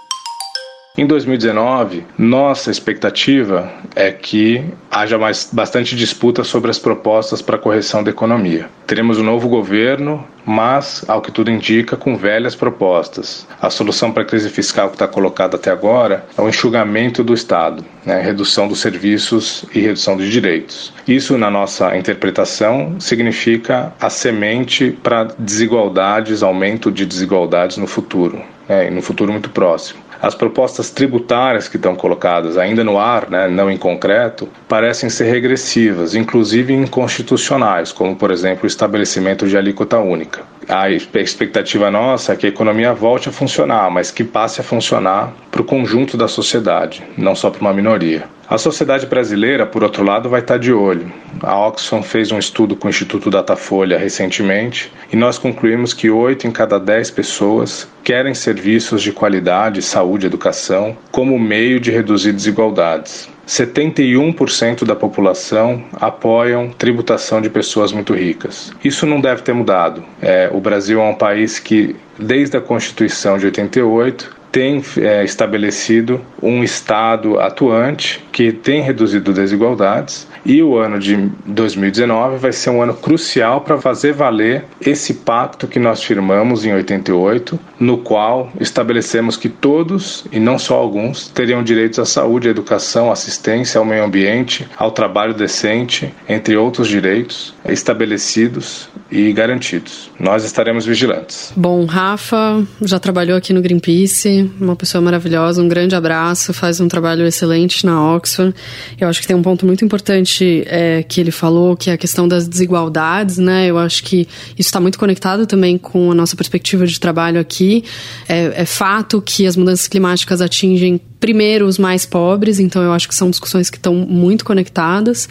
Em 0.95 1.07
2019, 1.07 2.05
nossa 2.19 2.69
expectativa 2.69 3.67
é 3.95 4.11
que 4.11 4.63
haja 4.91 5.17
mais, 5.17 5.49
bastante 5.51 5.95
disputa 5.95 6.43
sobre 6.43 6.69
as 6.69 6.77
propostas 6.77 7.41
para 7.41 7.55
a 7.55 7.59
correção 7.59 8.03
da 8.03 8.11
economia. 8.11 8.69
Teremos 8.85 9.17
um 9.17 9.23
novo 9.23 9.49
governo, 9.49 10.23
mas, 10.45 11.03
ao 11.07 11.19
que 11.19 11.31
tudo 11.31 11.49
indica, 11.49 11.97
com 11.97 12.15
velhas 12.15 12.53
propostas. 12.53 13.47
A 13.59 13.71
solução 13.71 14.11
para 14.11 14.21
a 14.21 14.25
crise 14.25 14.51
fiscal 14.51 14.89
que 14.89 14.93
está 14.93 15.07
colocada 15.07 15.55
até 15.55 15.71
agora 15.71 16.27
é 16.37 16.39
o 16.39 16.47
enxugamento 16.47 17.23
do 17.23 17.33
Estado, 17.33 17.83
né, 18.05 18.21
redução 18.21 18.67
dos 18.67 18.79
serviços 18.79 19.65
e 19.73 19.79
redução 19.79 20.15
dos 20.15 20.27
direitos. 20.27 20.93
Isso, 21.07 21.39
na 21.39 21.49
nossa 21.49 21.97
interpretação, 21.97 22.99
significa 22.99 23.91
a 23.99 24.11
semente 24.11 24.91
para 25.01 25.23
desigualdades, 25.39 26.43
aumento 26.43 26.91
de 26.91 27.03
desigualdades 27.03 27.77
no 27.77 27.87
futuro, 27.87 28.43
né, 28.69 28.91
no 28.91 29.01
futuro 29.01 29.31
muito 29.31 29.49
próximo. 29.49 30.02
As 30.23 30.33
propostas 30.33 30.89
tributárias 30.89 31.67
que 31.67 31.75
estão 31.75 31.97
colocadas 31.97 32.57
ainda 32.57 32.81
no 32.81 32.97
ar, 32.97 33.29
né, 33.29 33.49
não 33.49 33.69
em 33.69 33.77
concreto, 33.77 34.47
parecem 34.69 35.09
ser 35.09 35.25
regressivas, 35.25 36.15
inclusive 36.15 36.71
inconstitucionais, 36.71 37.91
como, 37.91 38.15
por 38.15 38.31
exemplo, 38.31 38.63
o 38.63 38.67
estabelecimento 38.67 39.45
de 39.45 39.57
alíquota 39.57 39.99
única. 39.99 40.52
A 40.67 40.89
expectativa 40.89 41.91
nossa 41.91 42.33
é 42.33 42.35
que 42.35 42.45
a 42.45 42.49
economia 42.49 42.93
volte 42.93 43.29
a 43.29 43.31
funcionar, 43.31 43.89
mas 43.91 44.11
que 44.11 44.23
passe 44.23 44.61
a 44.61 44.63
funcionar 44.63 45.33
para 45.51 45.61
o 45.61 45.65
conjunto 45.65 46.15
da 46.15 46.27
sociedade, 46.27 47.03
não 47.17 47.35
só 47.35 47.49
para 47.49 47.61
uma 47.61 47.73
minoria. 47.73 48.23
A 48.49 48.57
sociedade 48.57 49.05
brasileira, 49.05 49.65
por 49.65 49.83
outro 49.83 50.03
lado, 50.03 50.29
vai 50.29 50.41
estar 50.41 50.57
de 50.57 50.71
olho. 50.71 51.11
A 51.41 51.57
Oxfam 51.67 52.03
fez 52.03 52.31
um 52.31 52.37
estudo 52.37 52.75
com 52.75 52.87
o 52.87 52.89
Instituto 52.89 53.31
Datafolha 53.31 53.97
recentemente 53.97 54.91
e 55.11 55.15
nós 55.15 55.37
concluímos 55.37 55.93
que 55.93 56.09
8 56.09 56.45
em 56.45 56.51
cada 56.51 56.79
10 56.79 57.11
pessoas 57.11 57.87
querem 58.03 58.33
serviços 58.33 59.01
de 59.01 59.11
qualidade, 59.11 59.81
saúde 59.81 60.25
e 60.25 60.27
educação 60.27 60.95
como 61.11 61.39
meio 61.39 61.79
de 61.79 61.89
reduzir 61.89 62.33
desigualdades. 62.33 63.29
71% 63.47 64.85
da 64.85 64.95
população 64.95 65.83
apoiam 65.93 66.69
tributação 66.69 67.41
de 67.41 67.49
pessoas 67.49 67.91
muito 67.91 68.13
ricas. 68.13 68.71
Isso 68.83 69.05
não 69.05 69.19
deve 69.19 69.41
ter 69.41 69.53
mudado. 69.53 70.03
É, 70.21 70.49
o 70.51 70.59
Brasil 70.59 71.01
é 71.01 71.03
um 71.03 71.15
país 71.15 71.59
que, 71.59 71.95
desde 72.17 72.55
a 72.57 72.61
Constituição 72.61 73.37
de 73.37 73.45
88, 73.45 74.42
tem 74.53 74.83
é, 74.97 75.25
estabelecido 75.25 76.21
um 76.39 76.63
Estado 76.63 77.39
atuante 77.39 78.23
que 78.31 78.51
tem 78.51 78.83
reduzido 78.83 79.33
desigualdades 79.33 80.27
e 80.45 80.61
o 80.61 80.77
ano 80.77 80.99
de 80.99 81.15
2019 81.45 82.37
vai 82.37 82.51
ser 82.51 82.69
um 82.69 82.81
ano 82.81 82.93
crucial 82.93 83.61
para 83.61 83.79
fazer 83.79 84.13
valer 84.13 84.65
esse 84.79 85.15
pacto 85.15 85.67
que 85.67 85.79
nós 85.79 86.03
firmamos 86.03 86.65
em 86.65 86.73
88, 86.73 87.59
no 87.79 87.97
qual 87.97 88.51
estabelecemos 88.59 89.37
que 89.37 89.47
todos, 89.49 90.25
e 90.31 90.39
não 90.39 90.59
só 90.59 90.75
alguns, 90.75 91.29
teriam 91.29 91.63
direitos 91.63 91.97
à 91.97 92.05
saúde, 92.05 92.47
à 92.47 92.51
educação, 92.51 93.09
à 93.09 93.13
assistência, 93.13 93.79
ao 93.79 93.85
meio 93.85 94.03
ambiente, 94.03 94.67
ao 94.77 94.91
trabalho 94.91 95.33
decente, 95.33 96.13
entre 96.27 96.57
outros 96.57 96.87
direitos 96.87 97.53
estabelecidos 97.65 98.89
e 99.09 99.31
garantidos. 99.31 100.11
Nós 100.19 100.43
estaremos 100.43 100.85
vigilantes. 100.85 101.53
Bom, 101.55 101.85
Rafa 101.85 102.63
já 102.81 102.99
trabalhou 102.99 103.37
aqui 103.37 103.53
no 103.53 103.61
Greenpeace, 103.61 104.42
uma 104.59 104.75
pessoa 104.75 105.01
maravilhosa, 105.01 105.61
um 105.61 105.67
grande 105.67 105.95
abraço, 105.95 106.53
faz 106.53 106.79
um 106.79 106.87
trabalho 106.87 107.25
excelente 107.25 107.85
na 107.85 108.15
Oxford. 108.15 108.53
Eu 108.99 109.07
acho 109.07 109.21
que 109.21 109.27
tem 109.27 109.35
um 109.35 109.41
ponto 109.41 109.65
muito 109.65 109.83
importante 109.83 110.63
é, 110.67 111.03
que 111.03 111.19
ele 111.19 111.31
falou, 111.31 111.75
que 111.75 111.89
é 111.89 111.93
a 111.93 111.97
questão 111.97 112.27
das 112.27 112.47
desigualdades, 112.47 113.37
né? 113.37 113.67
Eu 113.67 113.77
acho 113.77 114.03
que 114.03 114.27
isso 114.57 114.69
está 114.69 114.79
muito 114.79 114.97
conectado 114.99 115.45
também 115.45 115.77
com 115.77 116.11
a 116.11 116.15
nossa 116.15 116.35
perspectiva 116.35 116.85
de 116.85 116.99
trabalho 116.99 117.39
aqui. 117.39 117.83
É, 118.27 118.61
é 118.61 118.65
fato 118.65 119.21
que 119.21 119.45
as 119.45 119.55
mudanças 119.55 119.87
climáticas 119.87 120.41
atingem 120.41 120.99
primeiro 121.23 121.65
os 121.67 121.77
mais 121.77 122.05
pobres, 122.05 122.59
então 122.59 122.83
eu 122.83 122.91
acho 122.91 123.07
que 123.07 123.15
são 123.15 123.29
discussões 123.29 123.69
que 123.69 123.77
estão 123.77 123.95
muito 123.95 124.43
conectadas. 124.43 125.29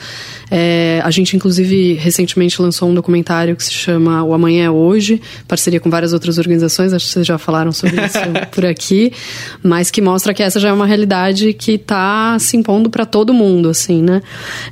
É, 0.51 1.03
a 1.05 1.11
gente, 1.11 1.37
inclusive, 1.37 1.93
recentemente 1.93 2.63
lançou 2.63 2.89
um 2.89 2.95
documentário 2.95 3.55
que 3.55 3.63
se 3.63 3.75
chama 3.75 4.25
O 4.25 4.33
Amanhã 4.33 4.65
é 4.65 4.71
Hoje, 4.71 5.21
parceria 5.47 5.79
com 5.79 5.91
várias 5.91 6.15
outras 6.15 6.39
organizações, 6.39 6.95
acho 6.95 7.05
que 7.05 7.13
vocês 7.13 7.27
já 7.27 7.37
falaram 7.37 7.73
sobre 7.73 8.07
isso 8.07 8.19
por 8.53 8.65
aqui, 8.65 9.13
mas 9.63 9.91
que 9.91 10.01
mostra 10.01 10.33
que 10.33 10.43
essa 10.43 10.59
já 10.59 10.71
é 10.71 10.73
uma 10.73 10.87
realidade 10.87 11.53
que 11.53 11.73
está 11.73 12.39
se 12.39 12.57
impondo 12.57 12.89
para 12.89 13.05
todo 13.05 13.35
mundo, 13.35 13.69
assim, 13.69 14.01
né? 14.01 14.23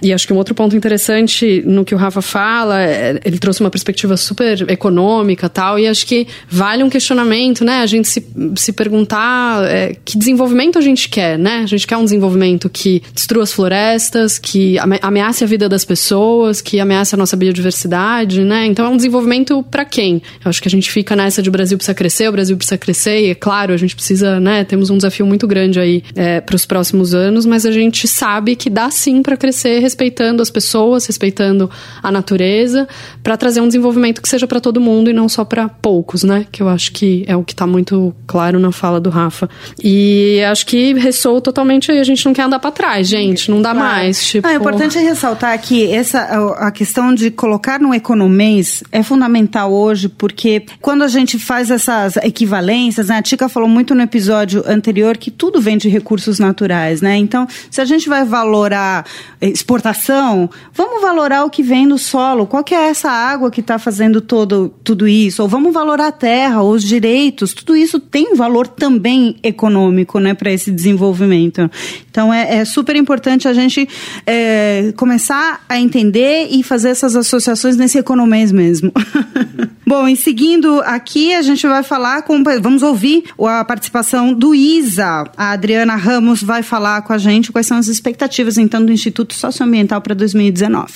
E 0.03 0.15
acho 0.15 0.27
que 0.27 0.33
um 0.33 0.39
outro 0.39 0.55
ponto 0.55 0.75
interessante 0.75 1.63
no 1.67 1.85
que 1.85 1.95
o 1.95 1.99
Rafa 1.99 2.23
fala, 2.23 2.81
é, 2.81 3.21
ele 3.27 3.39
trouxe 3.39 3.61
uma 3.61 3.69
perspectiva 3.69 4.17
super 4.17 4.71
econômica 4.71 5.51
tal, 5.51 5.79
e 5.79 5.87
acho 5.87 6.07
que 6.07 6.27
vale 6.49 6.83
um 6.83 6.89
questionamento, 6.89 7.63
né? 7.63 7.83
A 7.83 7.87
gente 7.87 8.09
se, 8.09 8.27
se 8.57 8.73
perguntar 8.73 9.65
é, 9.65 9.95
que 10.03 10.17
desenvolvimento 10.17 10.79
a 10.79 10.81
gente 10.81 11.10
quer, 11.11 11.39
né? 11.39 11.61
A 11.63 11.67
gente 11.67 11.87
quer 11.87 11.97
um 11.97 12.05
desenvolvimento 12.05 12.69
que 12.69 13.03
destrua 13.15 13.43
as 13.43 13.53
florestas, 13.53 14.39
que 14.39 14.77
ameace 14.79 15.45
a 15.45 15.47
vida 15.47 15.69
das 15.69 15.85
pessoas, 15.85 16.61
que 16.61 16.81
ameace 16.81 17.15
a 17.15 17.19
nossa 17.19 17.37
biodiversidade, 17.37 18.43
né? 18.43 18.67
Então 18.67 18.87
é 18.87 18.89
um 18.89 18.97
desenvolvimento 18.97 19.63
para 19.65 19.85
quem? 19.85 20.23
Eu 20.45 20.49
acho 20.49 20.63
que 20.63 20.69
a 20.69 20.71
gente 20.71 20.91
fica 20.91 21.15
nessa 21.17 21.43
de 21.43 21.49
o 21.49 21.53
Brasil 21.53 21.77
precisa 21.77 21.95
crescer, 21.95 22.29
o 22.29 22.33
Brasil 22.33 22.57
precisa 22.57 22.79
crescer, 22.79 23.27
e 23.27 23.31
é 23.31 23.35
claro, 23.35 23.75
a 23.75 23.77
gente 23.77 23.95
precisa, 23.95 24.41
né? 24.41 24.65
Temos 24.65 24.89
um 24.91 24.97
desafio 24.97 25.27
muito 25.27 25.47
grande 25.47 25.81
aí 25.81 26.03
é, 26.15 26.41
para 26.41 26.57
os 26.57 26.65
próximos 26.65 27.15
anos, 27.15 27.45
mas 27.45 27.67
a 27.67 27.73
gente 27.73 28.07
sabe 28.07 28.57
que 28.57 28.71
dá 28.71 28.91
sim 28.91 29.23
para 29.23 29.37
crescer 29.37 29.81
respeitando 29.81 30.43
as 30.43 30.51
pessoas, 30.51 31.07
respeitando 31.07 31.69
a 32.03 32.11
natureza, 32.11 32.89
para 33.23 33.37
trazer 33.37 33.61
um 33.61 33.67
desenvolvimento 33.67 34.23
que 34.23 34.29
seja 34.29 34.47
para 34.47 34.61
todo 34.61 34.81
mundo 34.81 35.11
e 35.11 35.13
não 35.13 35.29
só 35.29 35.45
para 35.45 35.69
poucos, 35.69 36.23
né? 36.23 36.47
Que 36.51 36.63
eu 36.63 36.69
acho 36.69 36.93
que 36.93 37.25
é 37.27 37.37
o 37.37 37.43
que 37.43 37.53
está 37.53 37.67
muito 37.67 38.15
claro 38.27 38.59
na 38.59 38.73
fala 38.73 39.01
do 39.01 39.11
Rafa. 39.11 39.49
E 39.83 40.41
acho 40.51 40.67
que 40.67 40.93
ressoa 41.01 41.41
totalmente. 41.41 41.91
A 41.91 42.05
gente 42.05 42.25
não 42.25 42.33
quer 42.33 42.43
andar 42.43 42.59
para 42.59 42.71
trás, 42.71 43.09
gente. 43.09 43.51
Não 43.51 43.61
dá 43.61 43.73
claro. 43.73 43.89
mais. 43.89 44.25
Tipo... 44.25 44.47
Ah, 44.47 44.53
é 44.53 44.57
importante 44.57 44.99
ressaltar 44.99 45.59
que 45.61 45.91
essa, 45.91 46.21
a 46.59 46.71
questão 46.71 47.15
de 47.15 47.31
colocar 47.31 47.81
no 47.81 47.95
economês 47.95 48.85
é 48.93 49.03
fundamental 49.03 49.73
hoje, 49.73 50.09
porque 50.09 50.65
quando 50.81 51.03
a 51.03 51.09
gente 51.09 51.39
faz 51.39 51.71
essas 51.71 52.17
equivalências, 52.19 53.09
né, 53.09 53.19
a 53.19 53.23
Tica 53.23 53.49
falou 53.49 53.69
muito 53.69 53.95
no 53.95 54.03
episódio 54.03 54.63
anterior 54.67 55.17
que 55.17 55.31
tudo 55.31 55.61
vem 55.61 55.77
de 55.77 55.89
recursos 55.89 56.39
naturais, 56.39 57.01
né? 57.01 57.17
Então, 57.17 57.47
se 57.71 57.81
a 57.81 57.85
gente 57.85 58.09
vai 58.09 58.25
valorar 58.25 59.05
exportação, 59.41 60.49
vamos 60.73 61.01
valorar 61.01 61.45
o 61.45 61.51
que 61.51 61.63
vem 61.63 61.89
do 61.89 61.99
solo. 61.99 62.47
Qual 62.47 62.63
que 62.63 62.75
é 62.75 62.89
essa 62.89 63.11
água 63.11 63.51
que 63.51 63.61
está 63.61 63.79
fazendo 63.79 64.21
todo, 64.21 64.73
tudo 64.85 65.09
isso? 65.09 65.43
Ou 65.43 65.49
vamos 65.49 65.73
valorar 65.73 66.09
a 66.09 66.13
terra, 66.13 66.63
os 66.63 66.83
direitos. 66.83 67.53
Tudo 67.55 67.75
isso 67.77 67.99
tem 67.99 68.35
valor 68.35 68.67
também 68.67 69.37
econômico, 69.43 70.19
né, 70.19 70.35
para 70.35 70.53
esse 70.53 70.71
desenvolvimento 70.71 70.90
desenvolvimento. 70.91 71.71
Então 72.11 72.33
é, 72.33 72.59
é 72.59 72.65
super 72.65 72.97
importante 72.97 73.47
a 73.47 73.53
gente 73.53 73.89
é, 74.27 74.93
começar 74.97 75.65
a 75.69 75.79
entender 75.79 76.49
e 76.51 76.63
fazer 76.63 76.91
essas 76.91 77.15
associações 77.17 77.77
nesse 77.77 77.99
economês 77.99 78.51
mesmo. 78.53 78.93
Bom, 79.87 80.07
e 80.07 80.17
seguindo 80.17 80.81
aqui, 80.83 81.35
a 81.35 81.43
gente 81.43 81.67
vai 81.67 81.83
falar 81.83 82.23
com. 82.23 82.43
Vamos 82.63 82.83
ouvir 82.83 83.25
a 83.41 83.65
participação 83.65 84.33
do 84.33 84.55
ISA. 84.55 85.25
A 85.37 85.51
Adriana 85.51 85.97
Ramos 85.97 86.43
vai 86.43 86.63
falar 86.63 87.03
com 87.03 87.13
a 87.13 87.19
gente 87.19 87.51
quais 87.51 87.67
são 87.67 87.77
as 87.77 87.89
expectativas, 87.89 88.57
então, 88.57 88.85
do 88.85 88.93
Instituto 88.93 89.35
Socioambiental 89.35 90.01
para 90.01 90.15
2019. 90.15 90.93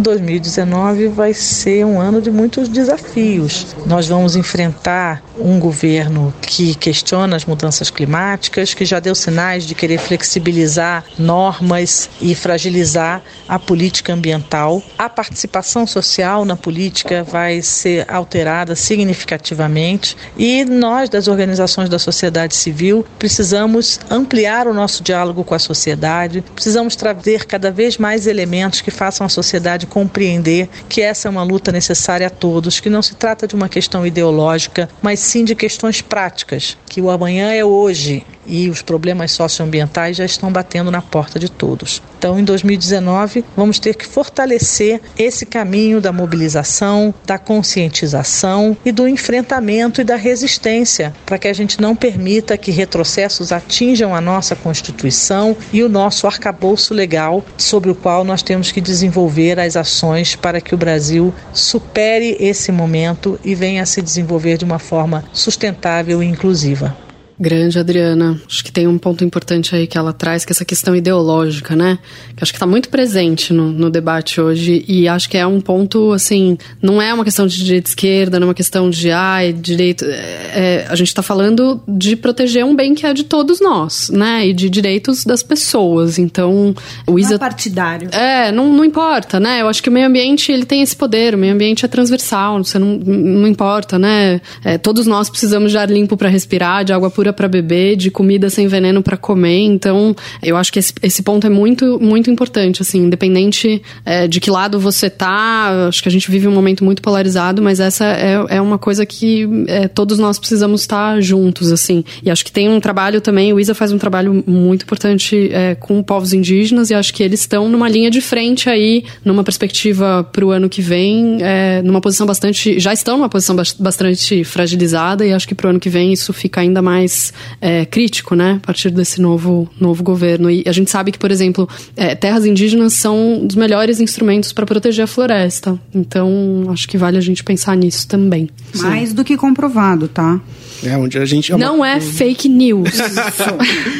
2019 0.00 1.08
vai 1.08 1.34
ser 1.34 1.84
um 1.84 2.00
ano 2.00 2.20
de 2.20 2.30
muitos 2.30 2.68
desafios. 2.68 3.76
Nós 3.86 4.08
vamos 4.08 4.36
enfrentar 4.36 5.22
um 5.38 5.58
governo 5.58 6.32
que 6.40 6.74
questiona 6.74 7.36
as 7.36 7.44
mudanças 7.44 7.90
climáticas, 7.90 8.74
que 8.74 8.84
já 8.84 9.00
deu 9.00 9.14
sinais 9.14 9.64
de 9.64 9.74
querer 9.74 9.98
flexibilizar 9.98 11.04
normas 11.18 12.10
e 12.20 12.34
fragilizar 12.34 13.22
a 13.48 13.58
política 13.58 14.12
ambiental. 14.12 14.82
A 14.98 15.08
participação 15.08 15.86
social 15.86 16.44
na 16.44 16.56
política 16.56 17.24
vai 17.24 17.62
ser 17.62 18.04
alterada 18.08 18.74
significativamente 18.74 20.16
e 20.36 20.64
nós, 20.64 21.08
das 21.08 21.28
organizações 21.28 21.88
da 21.88 21.98
sociedade 21.98 22.54
civil, 22.54 23.04
precisamos 23.18 24.00
ampliar 24.10 24.66
o 24.66 24.74
nosso 24.74 25.02
diálogo 25.02 25.44
com 25.44 25.54
a 25.54 25.58
sociedade, 25.58 26.44
precisamos 26.54 26.96
trazer 26.96 27.46
cada 27.46 27.70
vez 27.70 27.98
mais 27.98 28.26
elementos 28.26 28.80
que 28.80 28.90
façam 28.90 29.26
a 29.26 29.30
sociedade 29.30 29.86
compreender 29.90 30.70
que 30.88 31.02
essa 31.02 31.28
é 31.28 31.30
uma 31.30 31.42
luta 31.42 31.70
necessária 31.70 32.28
a 32.28 32.30
todos, 32.30 32.80
que 32.80 32.88
não 32.88 33.02
se 33.02 33.14
trata 33.14 33.46
de 33.46 33.54
uma 33.54 33.68
questão 33.68 34.06
ideológica, 34.06 34.88
mas 35.02 35.20
sim 35.20 35.44
de 35.44 35.54
questões 35.54 36.00
práticas, 36.00 36.78
que 36.86 37.02
o 37.02 37.10
amanhã 37.10 37.52
é 37.52 37.62
hoje 37.62 38.24
e 38.46 38.68
os 38.68 38.82
problemas 38.82 39.30
socioambientais 39.32 40.16
já 40.16 40.24
estão 40.24 40.50
batendo 40.50 40.90
na 40.90 41.00
porta 41.00 41.38
de 41.38 41.50
todos. 41.50 42.02
Então, 42.18 42.38
em 42.38 42.44
2019, 42.44 43.44
vamos 43.56 43.78
ter 43.78 43.94
que 43.94 44.06
fortalecer 44.06 45.00
esse 45.16 45.46
caminho 45.46 46.00
da 46.00 46.12
mobilização, 46.12 47.14
da 47.24 47.38
conscientização 47.38 48.76
e 48.84 48.92
do 48.92 49.06
enfrentamento 49.06 50.00
e 50.00 50.04
da 50.04 50.16
resistência, 50.16 51.14
para 51.24 51.38
que 51.38 51.48
a 51.48 51.52
gente 51.52 51.80
não 51.80 51.94
permita 51.94 52.58
que 52.58 52.70
retrocessos 52.70 53.52
atinjam 53.52 54.14
a 54.14 54.20
nossa 54.20 54.56
Constituição 54.56 55.56
e 55.72 55.82
o 55.82 55.88
nosso 55.88 56.26
arcabouço 56.26 56.92
legal, 56.92 57.44
sobre 57.56 57.90
o 57.90 57.94
qual 57.94 58.24
nós 58.24 58.42
temos 58.42 58.72
que 58.72 58.80
desenvolver 58.80 59.58
as 59.58 59.76
ações 59.80 60.36
para 60.36 60.60
que 60.60 60.74
o 60.74 60.78
Brasil 60.78 61.34
supere 61.52 62.36
esse 62.38 62.70
momento 62.70 63.38
e 63.44 63.54
venha 63.54 63.82
a 63.82 63.86
se 63.86 64.00
desenvolver 64.00 64.56
de 64.56 64.64
uma 64.64 64.78
forma 64.78 65.24
sustentável 65.32 66.22
e 66.22 66.26
inclusiva. 66.26 66.96
Grande, 67.40 67.78
Adriana. 67.78 68.38
Acho 68.46 68.62
que 68.62 68.70
tem 68.70 68.86
um 68.86 68.98
ponto 68.98 69.24
importante 69.24 69.74
aí 69.74 69.86
que 69.86 69.96
ela 69.96 70.12
traz, 70.12 70.44
que 70.44 70.52
é 70.52 70.54
essa 70.54 70.64
questão 70.64 70.94
ideológica, 70.94 71.74
né? 71.74 71.98
Que 72.36 72.44
acho 72.44 72.52
que 72.52 72.58
está 72.58 72.66
muito 72.66 72.90
presente 72.90 73.54
no, 73.54 73.72
no, 73.72 73.88
debate 73.88 74.38
hoje. 74.38 74.84
E 74.86 75.08
acho 75.08 75.26
que 75.26 75.38
é 75.38 75.46
um 75.46 75.58
ponto, 75.58 76.12
assim, 76.12 76.58
não 76.82 77.00
é 77.00 77.14
uma 77.14 77.24
questão 77.24 77.46
de 77.46 77.56
direita 77.56 77.88
e 77.88 77.92
esquerda, 77.92 78.38
não 78.38 78.44
é 78.44 78.48
uma 78.48 78.54
questão 78.54 78.90
de, 78.90 79.10
ai, 79.10 79.54
direito. 79.54 80.04
É, 80.04 80.10
é 80.12 80.86
a 80.90 80.94
gente 80.94 81.08
está 81.08 81.22
falando 81.22 81.82
de 81.88 82.14
proteger 82.14 82.62
um 82.62 82.76
bem 82.76 82.94
que 82.94 83.06
é 83.06 83.14
de 83.14 83.24
todos 83.24 83.58
nós, 83.58 84.10
né? 84.10 84.46
E 84.46 84.52
de 84.52 84.68
direitos 84.68 85.24
das 85.24 85.42
pessoas. 85.42 86.18
Então, 86.18 86.74
o 87.06 87.18
Isa. 87.18 87.30
Não 87.30 87.36
é 87.36 87.38
partidário. 87.38 88.10
É, 88.12 88.52
não, 88.52 88.70
não 88.70 88.84
importa, 88.84 89.40
né? 89.40 89.62
Eu 89.62 89.68
acho 89.68 89.82
que 89.82 89.88
o 89.88 89.92
meio 89.92 90.06
ambiente, 90.06 90.52
ele 90.52 90.66
tem 90.66 90.82
esse 90.82 90.94
poder. 90.94 91.34
O 91.34 91.38
meio 91.38 91.54
ambiente 91.54 91.86
é 91.86 91.88
transversal, 91.88 92.62
você 92.62 92.78
não, 92.78 92.98
não 92.98 93.48
importa, 93.48 93.98
né? 93.98 94.42
É, 94.62 94.76
todos 94.76 95.06
nós 95.06 95.30
precisamos 95.30 95.72
de 95.72 95.78
ar 95.78 95.90
limpo 95.90 96.18
para 96.18 96.28
respirar, 96.28 96.84
de 96.84 96.92
água 96.92 97.10
pura 97.10 97.29
para 97.32 97.48
beber, 97.48 97.96
de 97.96 98.10
comida 98.10 98.50
sem 98.50 98.66
veneno 98.66 99.02
para 99.02 99.16
comer. 99.16 99.60
Então, 99.60 100.14
eu 100.42 100.56
acho 100.56 100.72
que 100.72 100.78
esse, 100.78 100.92
esse 101.02 101.22
ponto 101.22 101.46
é 101.46 101.50
muito, 101.50 101.98
muito 102.00 102.30
importante, 102.30 102.82
assim, 102.82 102.98
independente 103.04 103.82
é, 104.04 104.26
de 104.26 104.40
que 104.40 104.50
lado 104.50 104.78
você 104.78 105.10
tá. 105.10 105.88
Acho 105.88 106.02
que 106.02 106.08
a 106.08 106.12
gente 106.12 106.30
vive 106.30 106.46
um 106.48 106.52
momento 106.52 106.84
muito 106.84 107.02
polarizado, 107.02 107.62
mas 107.62 107.80
essa 107.80 108.04
é, 108.04 108.56
é 108.56 108.60
uma 108.60 108.78
coisa 108.78 109.04
que 109.04 109.48
é, 109.66 109.88
todos 109.88 110.18
nós 110.18 110.38
precisamos 110.38 110.82
estar 110.82 111.20
juntos, 111.20 111.72
assim. 111.72 112.04
E 112.22 112.30
acho 112.30 112.44
que 112.44 112.52
tem 112.52 112.68
um 112.68 112.80
trabalho 112.80 113.20
também, 113.20 113.52
o 113.52 113.60
ISA 113.60 113.74
faz 113.74 113.92
um 113.92 113.98
trabalho 113.98 114.42
muito 114.46 114.82
importante 114.82 115.50
é, 115.52 115.74
com 115.74 116.02
povos 116.02 116.32
indígenas 116.32 116.90
e 116.90 116.94
acho 116.94 117.12
que 117.12 117.22
eles 117.22 117.40
estão 117.40 117.68
numa 117.68 117.88
linha 117.88 118.10
de 118.10 118.20
frente 118.20 118.68
aí, 118.68 119.04
numa 119.24 119.44
perspectiva 119.44 120.28
para 120.32 120.44
o 120.44 120.50
ano 120.50 120.68
que 120.68 120.80
vem, 120.80 121.38
é, 121.40 121.82
numa 121.82 122.00
posição 122.00 122.26
bastante. 122.26 122.78
Já 122.78 122.92
estão 122.92 123.16
numa 123.16 123.28
posição 123.28 123.56
bastante 123.78 124.44
fragilizada 124.44 125.26
e 125.26 125.32
acho 125.32 125.46
que 125.46 125.54
para 125.54 125.66
o 125.66 125.70
ano 125.70 125.80
que 125.80 125.88
vem 125.88 126.12
isso 126.12 126.32
fica 126.32 126.60
ainda 126.60 126.80
mais 126.80 127.19
é, 127.60 127.84
crítico, 127.84 128.34
né, 128.34 128.58
a 128.62 128.66
partir 128.66 128.90
desse 128.90 129.20
novo, 129.20 129.68
novo 129.78 130.02
governo. 130.02 130.50
E 130.50 130.64
a 130.66 130.72
gente 130.72 130.90
sabe 130.90 131.12
que, 131.12 131.18
por 131.18 131.30
exemplo, 131.30 131.68
é, 131.96 132.14
terras 132.14 132.44
indígenas 132.44 132.94
são 132.94 133.40
dos 133.44 133.56
melhores 133.56 134.00
instrumentos 134.00 134.52
para 134.52 134.66
proteger 134.66 135.04
a 135.04 135.06
floresta. 135.06 135.78
Então, 135.94 136.66
acho 136.70 136.88
que 136.88 136.96
vale 136.96 137.18
a 137.18 137.20
gente 137.20 137.44
pensar 137.44 137.76
nisso 137.76 138.06
também. 138.06 138.48
Mais 138.74 139.10
Sim. 139.10 139.14
do 139.14 139.24
que 139.24 139.36
comprovado, 139.36 140.08
tá? 140.08 140.40
É, 140.82 140.96
onde 140.96 141.18
a 141.18 141.24
gente. 141.24 141.52
É 141.52 141.56
uma... 141.56 141.64
Não 141.64 141.84
é 141.84 142.00
fake 142.00 142.48
news. 142.48 142.90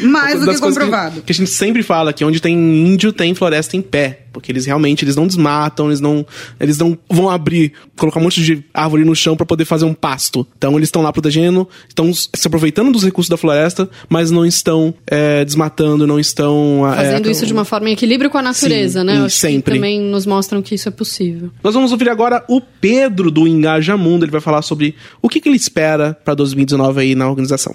Mais 0.03 0.39
do 0.39 0.51
que 0.51 0.59
comprovado. 0.59 1.15
Que, 1.17 1.27
que, 1.27 1.31
a 1.31 1.35
gente 1.35 1.51
sempre 1.51 1.83
fala 1.83 2.11
que 2.11 2.25
onde 2.25 2.41
tem 2.41 2.55
índio 2.55 3.13
tem 3.13 3.35
floresta 3.35 3.77
em 3.77 3.81
pé. 3.81 4.21
Porque 4.31 4.51
eles 4.51 4.65
realmente 4.65 5.03
eles 5.03 5.15
não 5.15 5.27
desmatam, 5.27 5.87
eles 5.87 5.99
não, 5.99 6.25
eles 6.59 6.77
não 6.77 6.97
vão 7.09 7.29
abrir, 7.29 7.73
colocar 7.97 8.19
um 8.19 8.23
monte 8.23 8.43
de 8.43 8.63
árvore 8.73 9.03
no 9.03 9.15
chão 9.15 9.35
para 9.35 9.45
poder 9.45 9.65
fazer 9.65 9.85
um 9.85 9.93
pasto. 9.93 10.47
Então 10.57 10.77
eles 10.77 10.87
estão 10.87 11.01
lá 11.01 11.11
protegendo, 11.11 11.67
estão 11.87 12.13
se 12.13 12.47
aproveitando 12.47 12.91
dos 12.91 13.03
recursos 13.03 13.29
da 13.29 13.37
floresta, 13.37 13.89
mas 14.09 14.31
não 14.31 14.45
estão 14.45 14.93
é, 15.07 15.43
desmatando, 15.43 16.07
não 16.07 16.19
estão. 16.19 16.87
É, 16.91 16.95
Fazendo 16.95 17.27
é, 17.27 17.31
isso 17.31 17.45
de 17.45 17.53
uma 17.53 17.65
forma 17.65 17.89
em 17.89 17.93
equilíbrio 17.93 18.29
com 18.29 18.37
a 18.37 18.41
natureza, 18.41 19.01
sim, 19.01 19.05
né? 19.05 19.29
Sempre. 19.29 19.75
também 19.75 19.99
nos 19.99 20.25
mostram 20.25 20.61
que 20.61 20.75
isso 20.75 20.87
é 20.87 20.91
possível. 20.91 21.49
Nós 21.63 21.73
vamos 21.73 21.91
ouvir 21.91 22.09
agora 22.09 22.43
o 22.47 22.61
Pedro 22.61 23.29
do 23.31 23.47
Engaja 23.47 23.97
Mundo. 23.97 24.25
Ele 24.25 24.31
vai 24.31 24.41
falar 24.41 24.61
sobre 24.61 24.95
o 25.21 25.29
que, 25.29 25.39
que 25.39 25.49
ele 25.49 25.57
espera 25.57 26.17
para 26.23 26.33
2019 26.33 27.01
aí 27.01 27.15
na 27.15 27.29
organização. 27.29 27.73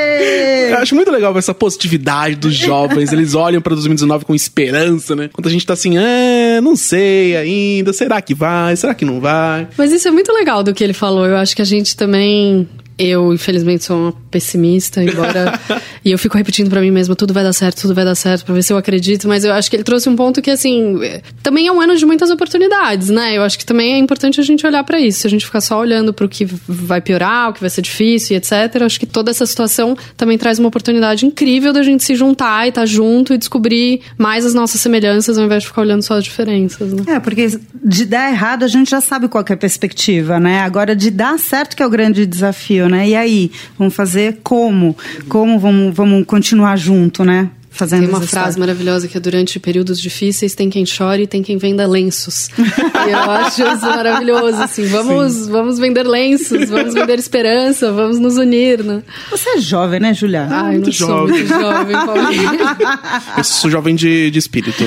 Eu 0.73 0.79
acho 0.79 0.95
muito 0.95 1.11
legal 1.11 1.37
essa 1.37 1.53
positividade 1.53 2.37
dos 2.37 2.55
jovens. 2.55 3.13
Eles 3.13 3.35
olham 3.35 3.61
pra 3.61 3.75
2019 3.75 4.25
com 4.25 4.35
esperança, 4.35 5.15
né? 5.17 5.29
Quando 5.33 5.47
a 5.47 5.51
gente 5.51 5.67
tá 5.67 5.75
assim, 5.75 5.99
ah, 5.99 6.61
não 6.63 6.77
sei 6.77 7.37
ainda, 7.37 7.93
será 7.93 8.21
que 8.23 8.35
vai? 8.35 8.75
Será 8.77 8.95
que 8.95 9.05
não 9.05 9.21
vai? 9.21 9.69
Mas 9.77 9.93
isso 9.93 10.09
é 10.09 10.11
muito 10.11 10.33
legal 10.33 10.63
do 10.63 10.73
que 10.73 10.83
ele 10.83 10.93
falou. 10.95 11.27
Eu 11.27 11.37
acho 11.37 11.55
que 11.55 11.61
a 11.63 11.65
gente 11.67 11.97
também. 11.97 12.67
Eu, 12.99 13.33
infelizmente, 13.33 13.85
sou 13.85 13.97
uma 13.97 14.13
pessimista, 14.31 15.03
embora. 15.03 15.59
e 16.05 16.11
eu 16.11 16.19
fico 16.19 16.37
repetindo 16.37 16.69
pra 16.71 16.81
mim 16.81 16.91
mesma: 16.91 17.15
tudo 17.17 17.33
vai 17.35 17.43
dar 17.43 17.53
certo, 17.53 17.81
tudo 17.83 17.95
vai 17.95 18.05
dar 18.05 18.15
certo, 18.15 18.45
pra 18.45 18.55
ver 18.55 18.63
se 18.63 18.73
eu 18.73 18.77
acredito. 18.77 19.27
Mas 19.29 19.45
eu 19.45 19.53
acho 19.53 19.71
que 19.71 19.77
ele 19.77 19.85
trouxe 19.85 20.09
um 20.09 20.17
ponto 20.17 20.41
que, 20.43 20.51
assim. 20.51 21.03
é- 21.03 21.23
Também 21.43 21.67
é 21.67 21.73
um 21.73 21.81
ano 21.81 21.97
de 21.97 22.05
muitas 22.07 22.31
oportunidades, 22.31 23.09
né? 23.09 23.37
Eu 23.37 23.43
acho 23.43 23.59
que 23.59 23.65
também 23.67 23.95
é 23.95 23.99
importante 23.99 24.41
a 24.41 24.45
gente 24.45 24.67
olhar 24.67 24.85
pra 24.85 25.01
isso. 25.01 25.21
Se 25.21 25.27
a 25.27 25.31
gente 25.31 25.45
ficar 25.45 25.61
só 25.61 25.79
olhando 25.79 26.13
pro 26.13 26.29
que 26.29 26.45
vai 26.67 27.01
piorar, 27.01 27.51
o 27.51 27.53
que 27.53 27.61
vai 27.61 27.71
ser 27.71 27.83
difícil 27.83 28.35
e 28.35 28.39
etc., 28.39 28.53
eu 28.81 28.87
acho 28.87 28.99
que 29.01 29.07
toda 29.07 29.31
essa 29.31 29.47
situação 29.47 29.97
também 30.17 30.37
traz 30.39 30.59
uma 30.59 30.69
oportunidade 30.69 31.25
incrível 31.27 31.73
da 31.73 31.83
gente 31.83 32.03
se 32.05 32.15
juntar 32.15 32.67
e 32.67 32.69
estar 32.69 32.87
junto 32.87 33.33
e 33.35 33.39
descobrir 33.39 34.01
mais 34.19 34.45
as 34.47 34.55
nossas 34.55 34.81
semelhanças 34.81 35.39
ao 35.39 35.45
invés 35.45 35.63
de 35.63 35.69
ficar 35.69 35.83
olhando 35.83 36.03
só 36.03 36.15
as 36.15 36.25
diferenças, 36.25 36.93
né? 36.93 37.03
É, 37.07 37.21
porque 37.21 37.59
de 37.85 38.05
dar 38.05 38.31
errado 38.31 38.65
a 38.65 38.69
gente 38.69 38.91
já 38.91 39.01
sabe 39.01 39.29
qual 39.29 39.43
que 39.45 39.53
é 39.53 39.55
a 39.55 39.59
perspectiva, 39.59 40.39
né? 40.39 40.61
Agora 40.61 40.95
de 40.95 41.11
dar 41.11 41.39
certo 41.39 41.77
que 41.77 41.83
é 41.83 41.87
o 41.87 41.91
grande 41.91 42.27
desafio, 42.27 42.82
né? 42.89 43.09
E 43.09 43.17
aí, 43.17 43.51
vamos 43.79 43.95
fazer 43.95 44.39
como? 44.43 44.97
Como 45.29 45.59
vamos, 45.59 45.95
vamos 45.95 46.27
continuar 46.27 46.77
junto, 46.77 47.25
né? 47.25 47.51
Fazendo 47.75 48.01
Tem 48.01 48.09
uma 48.11 48.21
frase 48.21 48.51
história. 48.51 48.59
maravilhosa 48.59 49.09
que 49.09 49.17
é 49.17 49.21
durante 49.21 49.59
períodos 49.59 49.99
difíceis 49.99 50.55
tem 50.55 50.69
quem 50.69 50.85
chore 50.85 51.23
e 51.23 51.27
tem 51.27 51.43
quem 51.43 51.57
venda 51.57 51.87
lenços. 51.87 52.51
e 52.59 53.11
eu 53.11 53.19
acho 53.31 53.63
isso 53.63 53.87
maravilhoso, 53.87 54.63
assim, 54.63 54.85
vamos, 54.85 55.49
vamos 55.49 55.79
vender 55.79 56.03
lenços, 56.03 56.69
vamos 56.69 56.93
vender 56.93 57.19
esperança, 57.19 57.91
vamos 57.91 58.19
nos 58.19 58.37
unir, 58.37 58.85
né? 58.85 59.03
Você 59.31 59.49
é 59.57 59.59
jovem, 59.59 60.01
né, 60.01 60.13
Julia? 60.13 60.47
Ai, 60.51 60.73
muito 60.73 60.87
não 60.89 60.93
sou 60.93 61.09
jovem. 61.09 61.35
muito 61.39 61.49
jovem, 61.49 61.93
Paulinho. 61.95 62.59
Eu 63.39 63.45
sou 63.45 63.71
jovem 63.71 63.95
de, 63.95 64.31
de 64.31 64.39
espírito. 64.39 64.85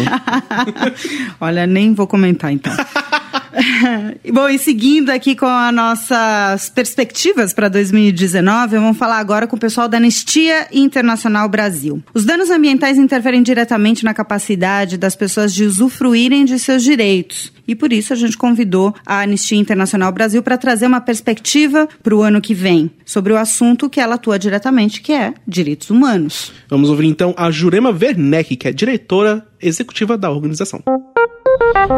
Olha, 1.41 1.65
nem 1.65 1.91
vou 1.95 2.05
comentar 2.05 2.51
então. 2.53 2.71
Bom, 4.31 4.49
e 4.49 4.57
seguindo 4.57 5.09
aqui 5.09 5.35
com 5.35 5.45
as 5.45 5.73
nossas 5.73 6.69
perspectivas 6.69 7.53
para 7.53 7.69
2019, 7.69 8.77
vamos 8.77 8.97
falar 8.97 9.17
agora 9.17 9.47
com 9.47 9.55
o 9.55 9.59
pessoal 9.59 9.87
da 9.87 9.97
Anistia 9.97 10.67
Internacional 10.71 11.47
Brasil. 11.47 12.03
Os 12.13 12.25
danos 12.25 12.49
ambientais 12.49 12.97
interferem 12.97 13.41
diretamente 13.41 14.03
na 14.03 14.13
capacidade 14.13 14.97
das 14.97 15.15
pessoas 15.15 15.53
de 15.53 15.63
usufruírem 15.63 16.45
de 16.45 16.59
seus 16.59 16.83
direitos. 16.83 17.53
E 17.67 17.73
por 17.73 17.91
isso 17.91 18.13
a 18.13 18.15
gente 18.15 18.37
convidou 18.37 18.93
a 19.05 19.21
Anistia 19.21 19.57
Internacional 19.57 20.11
Brasil 20.11 20.43
para 20.43 20.57
trazer 20.57 20.85
uma 20.85 21.01
perspectiva 21.01 21.87
para 22.03 22.15
o 22.15 22.21
ano 22.21 22.39
que 22.39 22.53
vem 22.53 22.91
sobre 23.03 23.33
o 23.33 23.37
assunto 23.37 23.89
que 23.89 23.99
ela 23.99 24.15
atua 24.15 24.37
diretamente, 24.37 25.01
que 25.01 25.13
é 25.13 25.33
direitos 25.47 25.89
humanos. 25.89 26.51
Vamos 26.69 26.89
ouvir 26.89 27.07
então 27.07 27.33
a 27.37 27.49
Jurema 27.49 27.89
Werneck, 27.89 28.55
que 28.55 28.67
é 28.67 28.71
diretora 28.71 29.45
executiva 29.59 30.17
da 30.17 30.29
organização. 30.29 30.83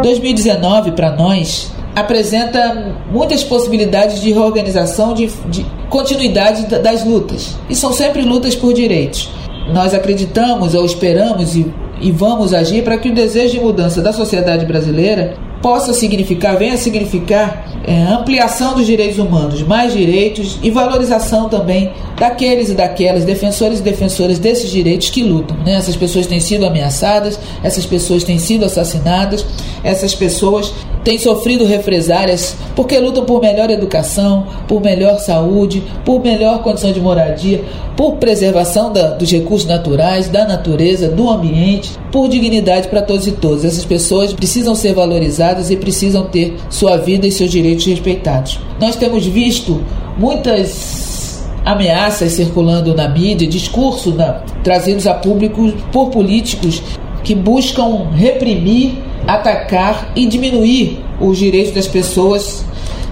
2019 0.02 0.92
para 0.92 1.12
nós 1.12 1.72
apresenta 1.96 2.94
muitas 3.12 3.44
possibilidades 3.44 4.22
de 4.22 4.32
reorganização, 4.32 5.14
de, 5.14 5.28
de 5.50 5.66
continuidade 5.90 6.68
da- 6.68 6.78
das 6.78 7.04
lutas. 7.04 7.58
E 7.70 7.76
são 7.76 7.92
sempre 7.92 8.22
lutas 8.22 8.56
por 8.56 8.74
direitos. 8.74 9.32
Nós 9.74 9.94
acreditamos 9.94 10.76
ou 10.76 10.86
esperamos 10.86 11.56
e, 11.56 11.66
e 12.00 12.12
vamos 12.12 12.54
agir 12.54 12.84
para 12.84 12.98
que 12.98 13.10
o 13.10 13.16
desejo 13.16 13.54
de 13.54 13.60
mudança 13.60 14.02
da 14.02 14.14
sociedade 14.14 14.66
brasileira 14.66 15.34
possa 15.62 15.94
significar, 15.94 16.56
venha 16.58 16.78
significar 16.78 17.66
é, 17.86 18.04
ampliação 18.04 18.76
dos 18.76 18.86
direitos 18.86 19.18
humanos, 19.18 19.62
mais 19.64 19.94
direitos 19.94 20.58
e 20.62 20.70
valorização 20.70 21.48
também 21.50 21.92
daqueles 22.18 22.70
e 22.70 22.74
daquelas 22.74 23.24
defensores 23.24 23.80
e 23.80 23.82
defensoras 23.82 24.40
desses 24.40 24.70
direitos 24.70 25.10
que 25.10 25.24
lutam. 25.24 25.56
Né? 25.66 25.76
Essas 25.76 25.96
pessoas 25.96 26.28
têm 26.28 26.40
sido 26.40 26.66
ameaçadas, 26.66 27.40
essas 27.64 27.86
pessoas 27.86 28.24
têm 28.24 28.38
sido 28.40 28.66
assassinadas, 28.66 29.46
essas 29.84 30.14
pessoas 30.14 30.74
têm 31.04 31.18
sofrido 31.18 31.66
represárias 31.66 32.56
porque 32.76 33.00
lutam 33.00 33.24
por 33.24 33.42
melhor 33.42 33.70
educação, 33.70 34.46
por 34.68 34.82
melhor 34.82 35.20
saúde, 35.20 35.82
por 36.04 36.22
melhor 36.22 36.62
condição 36.64 36.92
de 36.92 37.00
moradia, 37.00 37.64
por 37.96 38.18
preservação 38.18 38.92
da- 38.92 39.12
dos 39.12 39.32
recursos 39.32 39.68
naturais, 39.68 40.28
da 40.28 40.46
natureza, 40.46 41.08
do 41.08 41.30
ambiente, 41.30 41.92
por 42.12 42.28
dignidade 42.28 42.90
para 42.90 43.02
todos 43.02 43.26
e 43.26 43.32
todas. 43.32 43.64
Essas 43.64 43.86
pessoas 43.86 44.34
precisam 44.34 44.76
ser 44.76 44.94
valorizadas 44.94 45.47
e 45.72 45.78
precisam 45.78 46.26
ter 46.26 46.56
sua 46.70 46.98
vida 46.98 47.26
e 47.28 47.32
seus 47.32 47.52
direitos 47.52 47.86
respeitados. 47.86 48.60
Nós 48.80 48.96
temos 48.96 49.26
visto 49.26 49.82
muitas 50.18 51.46
ameaças 51.66 52.34
circulando 52.34 52.94
na 52.96 53.08
mídia, 53.10 53.48
discursos 53.48 54.16
na- 54.16 54.42
trazidos 54.64 55.06
a 55.08 55.14
público 55.14 55.72
por 55.92 56.10
políticos 56.10 56.82
que 57.24 57.36
buscam 57.36 58.08
reprimir, 58.14 58.96
atacar 59.28 60.12
e 60.16 60.26
diminuir 60.26 61.00
os 61.20 61.38
direitos 61.38 61.74
das 61.74 61.88
pessoas 61.88 62.64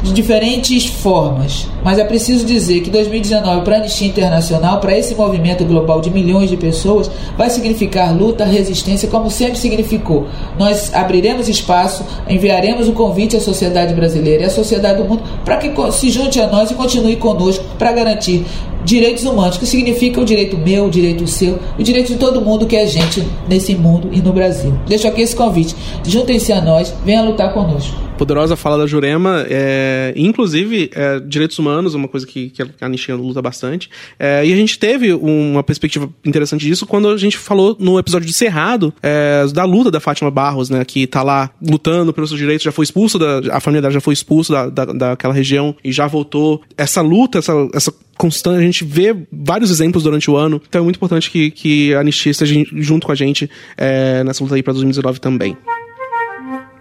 de 0.04 0.14
diferentes 0.14 0.86
formas. 0.86 1.68
Mas 1.86 2.00
é 2.00 2.04
preciso 2.04 2.44
dizer 2.48 2.82
que 2.82 2.90
2019 2.90 3.64
para 3.64 3.76
a 3.76 3.80
Anistia 3.80 4.08
Internacional, 4.08 4.80
para 4.80 4.98
esse 4.98 5.14
movimento 5.14 5.64
global 5.64 6.02
de 6.02 6.10
milhões 6.10 6.50
de 6.50 6.58
pessoas, 6.58 7.12
vai 7.38 7.48
significar 7.52 8.12
luta, 8.12 8.44
resistência, 8.44 9.08
como 9.08 9.30
sempre 9.30 9.60
significou. 9.60 10.26
Nós 10.58 10.92
abriremos 10.96 11.48
espaço, 11.48 12.04
enviaremos 12.28 12.88
o 12.88 12.94
convite 12.94 13.38
à 13.38 13.40
sociedade 13.40 13.94
brasileira 13.94 14.42
e 14.42 14.46
à 14.48 14.50
sociedade 14.50 14.98
do 14.98 15.08
mundo 15.08 15.22
para 15.46 15.58
que 15.58 15.72
se 15.92 16.10
junte 16.10 16.42
a 16.42 16.48
nós 16.48 16.72
e 16.72 16.74
continue 16.74 17.18
conosco 17.18 17.64
para 17.78 17.92
garantir 17.92 18.44
direitos 18.84 19.24
humanos, 19.24 19.58
que 19.58 19.66
significa 19.66 20.22
o 20.22 20.26
direito 20.26 20.58
meu, 20.58 20.86
o 20.86 20.90
direito 20.90 21.28
seu, 21.28 21.60
o 21.78 21.84
direito 21.84 22.14
de 22.14 22.18
todo 22.18 22.42
mundo 22.42 22.66
que 22.66 22.76
é 22.76 22.88
gente 22.88 23.24
nesse 23.48 23.76
mundo 23.76 24.10
e 24.12 24.22
no 24.22 24.32
Brasil. 24.32 24.74
Deixo 24.88 25.08
aqui 25.08 25.22
esse 25.22 25.36
convite. 25.36 25.76
Juntem-se 26.04 26.52
a 26.52 26.62
nós, 26.62 26.94
venham 27.04 27.26
lutar 27.26 27.54
conosco. 27.54 28.06
Poderosa 28.18 28.56
fala 28.56 28.78
da 28.78 28.88
Jurema, 28.88 29.46
é, 29.50 30.14
inclusive 30.16 30.90
é, 30.96 31.20
direitos 31.20 31.60
humanos, 31.60 31.75
uma 31.94 32.08
coisa 32.08 32.26
que, 32.26 32.50
que 32.50 32.62
a 32.62 32.68
Anistia 32.82 33.16
luta 33.16 33.42
bastante. 33.42 33.90
É, 34.18 34.46
e 34.46 34.54
a 34.54 34.56
gente 34.56 34.78
teve 34.80 35.14
uma 35.14 35.64
perspectiva 35.64 36.10
interessante 36.24 36.66
disso 36.66 36.86
quando 36.86 37.10
a 37.10 37.18
gente 37.18 37.38
falou 37.38 37.76
no 37.80 38.00
episódio 38.00 38.28
de 38.28 38.34
Cerrado 38.34 38.94
é, 39.02 39.46
da 39.54 39.64
luta 39.64 39.92
da 39.92 40.00
Fátima 40.00 40.32
Barros, 40.32 40.70
né, 40.70 40.84
que 40.86 41.08
tá 41.08 41.22
lá 41.24 41.50
lutando 41.62 42.14
pelos 42.14 42.30
seus 42.30 42.40
direitos, 42.40 42.64
já 42.64 42.72
foi 42.72 42.84
expulsa, 42.84 43.20
da, 43.20 43.56
a 43.56 43.60
família 43.60 43.82
dela 43.82 43.94
já 43.94 44.02
foi 44.02 44.14
expulsa 44.14 44.54
da, 44.54 44.86
da, 44.86 44.94
daquela 44.94 45.34
região 45.34 45.76
e 45.84 45.92
já 45.92 46.08
voltou. 46.08 46.62
Essa 46.78 47.02
luta, 47.02 47.40
essa, 47.40 47.54
essa 47.74 47.94
constante, 48.18 48.60
a 48.60 48.66
gente 48.66 48.84
vê 48.84 49.16
vários 49.32 49.70
exemplos 49.70 50.04
durante 50.04 50.30
o 50.30 50.38
ano, 50.38 50.62
então 50.68 50.82
é 50.82 50.84
muito 50.84 50.96
importante 50.96 51.30
que, 51.30 51.52
que 51.52 51.94
a 51.94 52.00
Anistia 52.00 52.32
esteja 52.32 52.56
junto 52.74 53.06
com 53.06 53.12
a 53.12 53.16
gente 53.16 53.50
é, 53.78 54.24
nessa 54.24 54.44
luta 54.44 54.56
aí 54.56 54.64
pra 54.64 54.74
2019 54.74 55.20
também. 55.20 55.58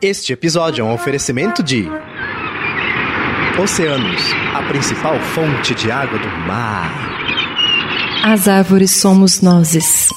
Este 0.00 0.32
episódio 0.32 0.82
é 0.82 0.84
um 0.84 0.92
oferecimento 0.92 1.62
de 1.62 1.88
Oceanos, 3.56 4.20
a 4.52 4.64
principal 4.64 5.14
fonte 5.20 5.76
de 5.76 5.88
água 5.88 6.18
do 6.18 6.26
mar. 6.44 6.90
As 8.24 8.48
árvores 8.48 8.90
somos 8.90 9.40
nozes. 9.40 10.08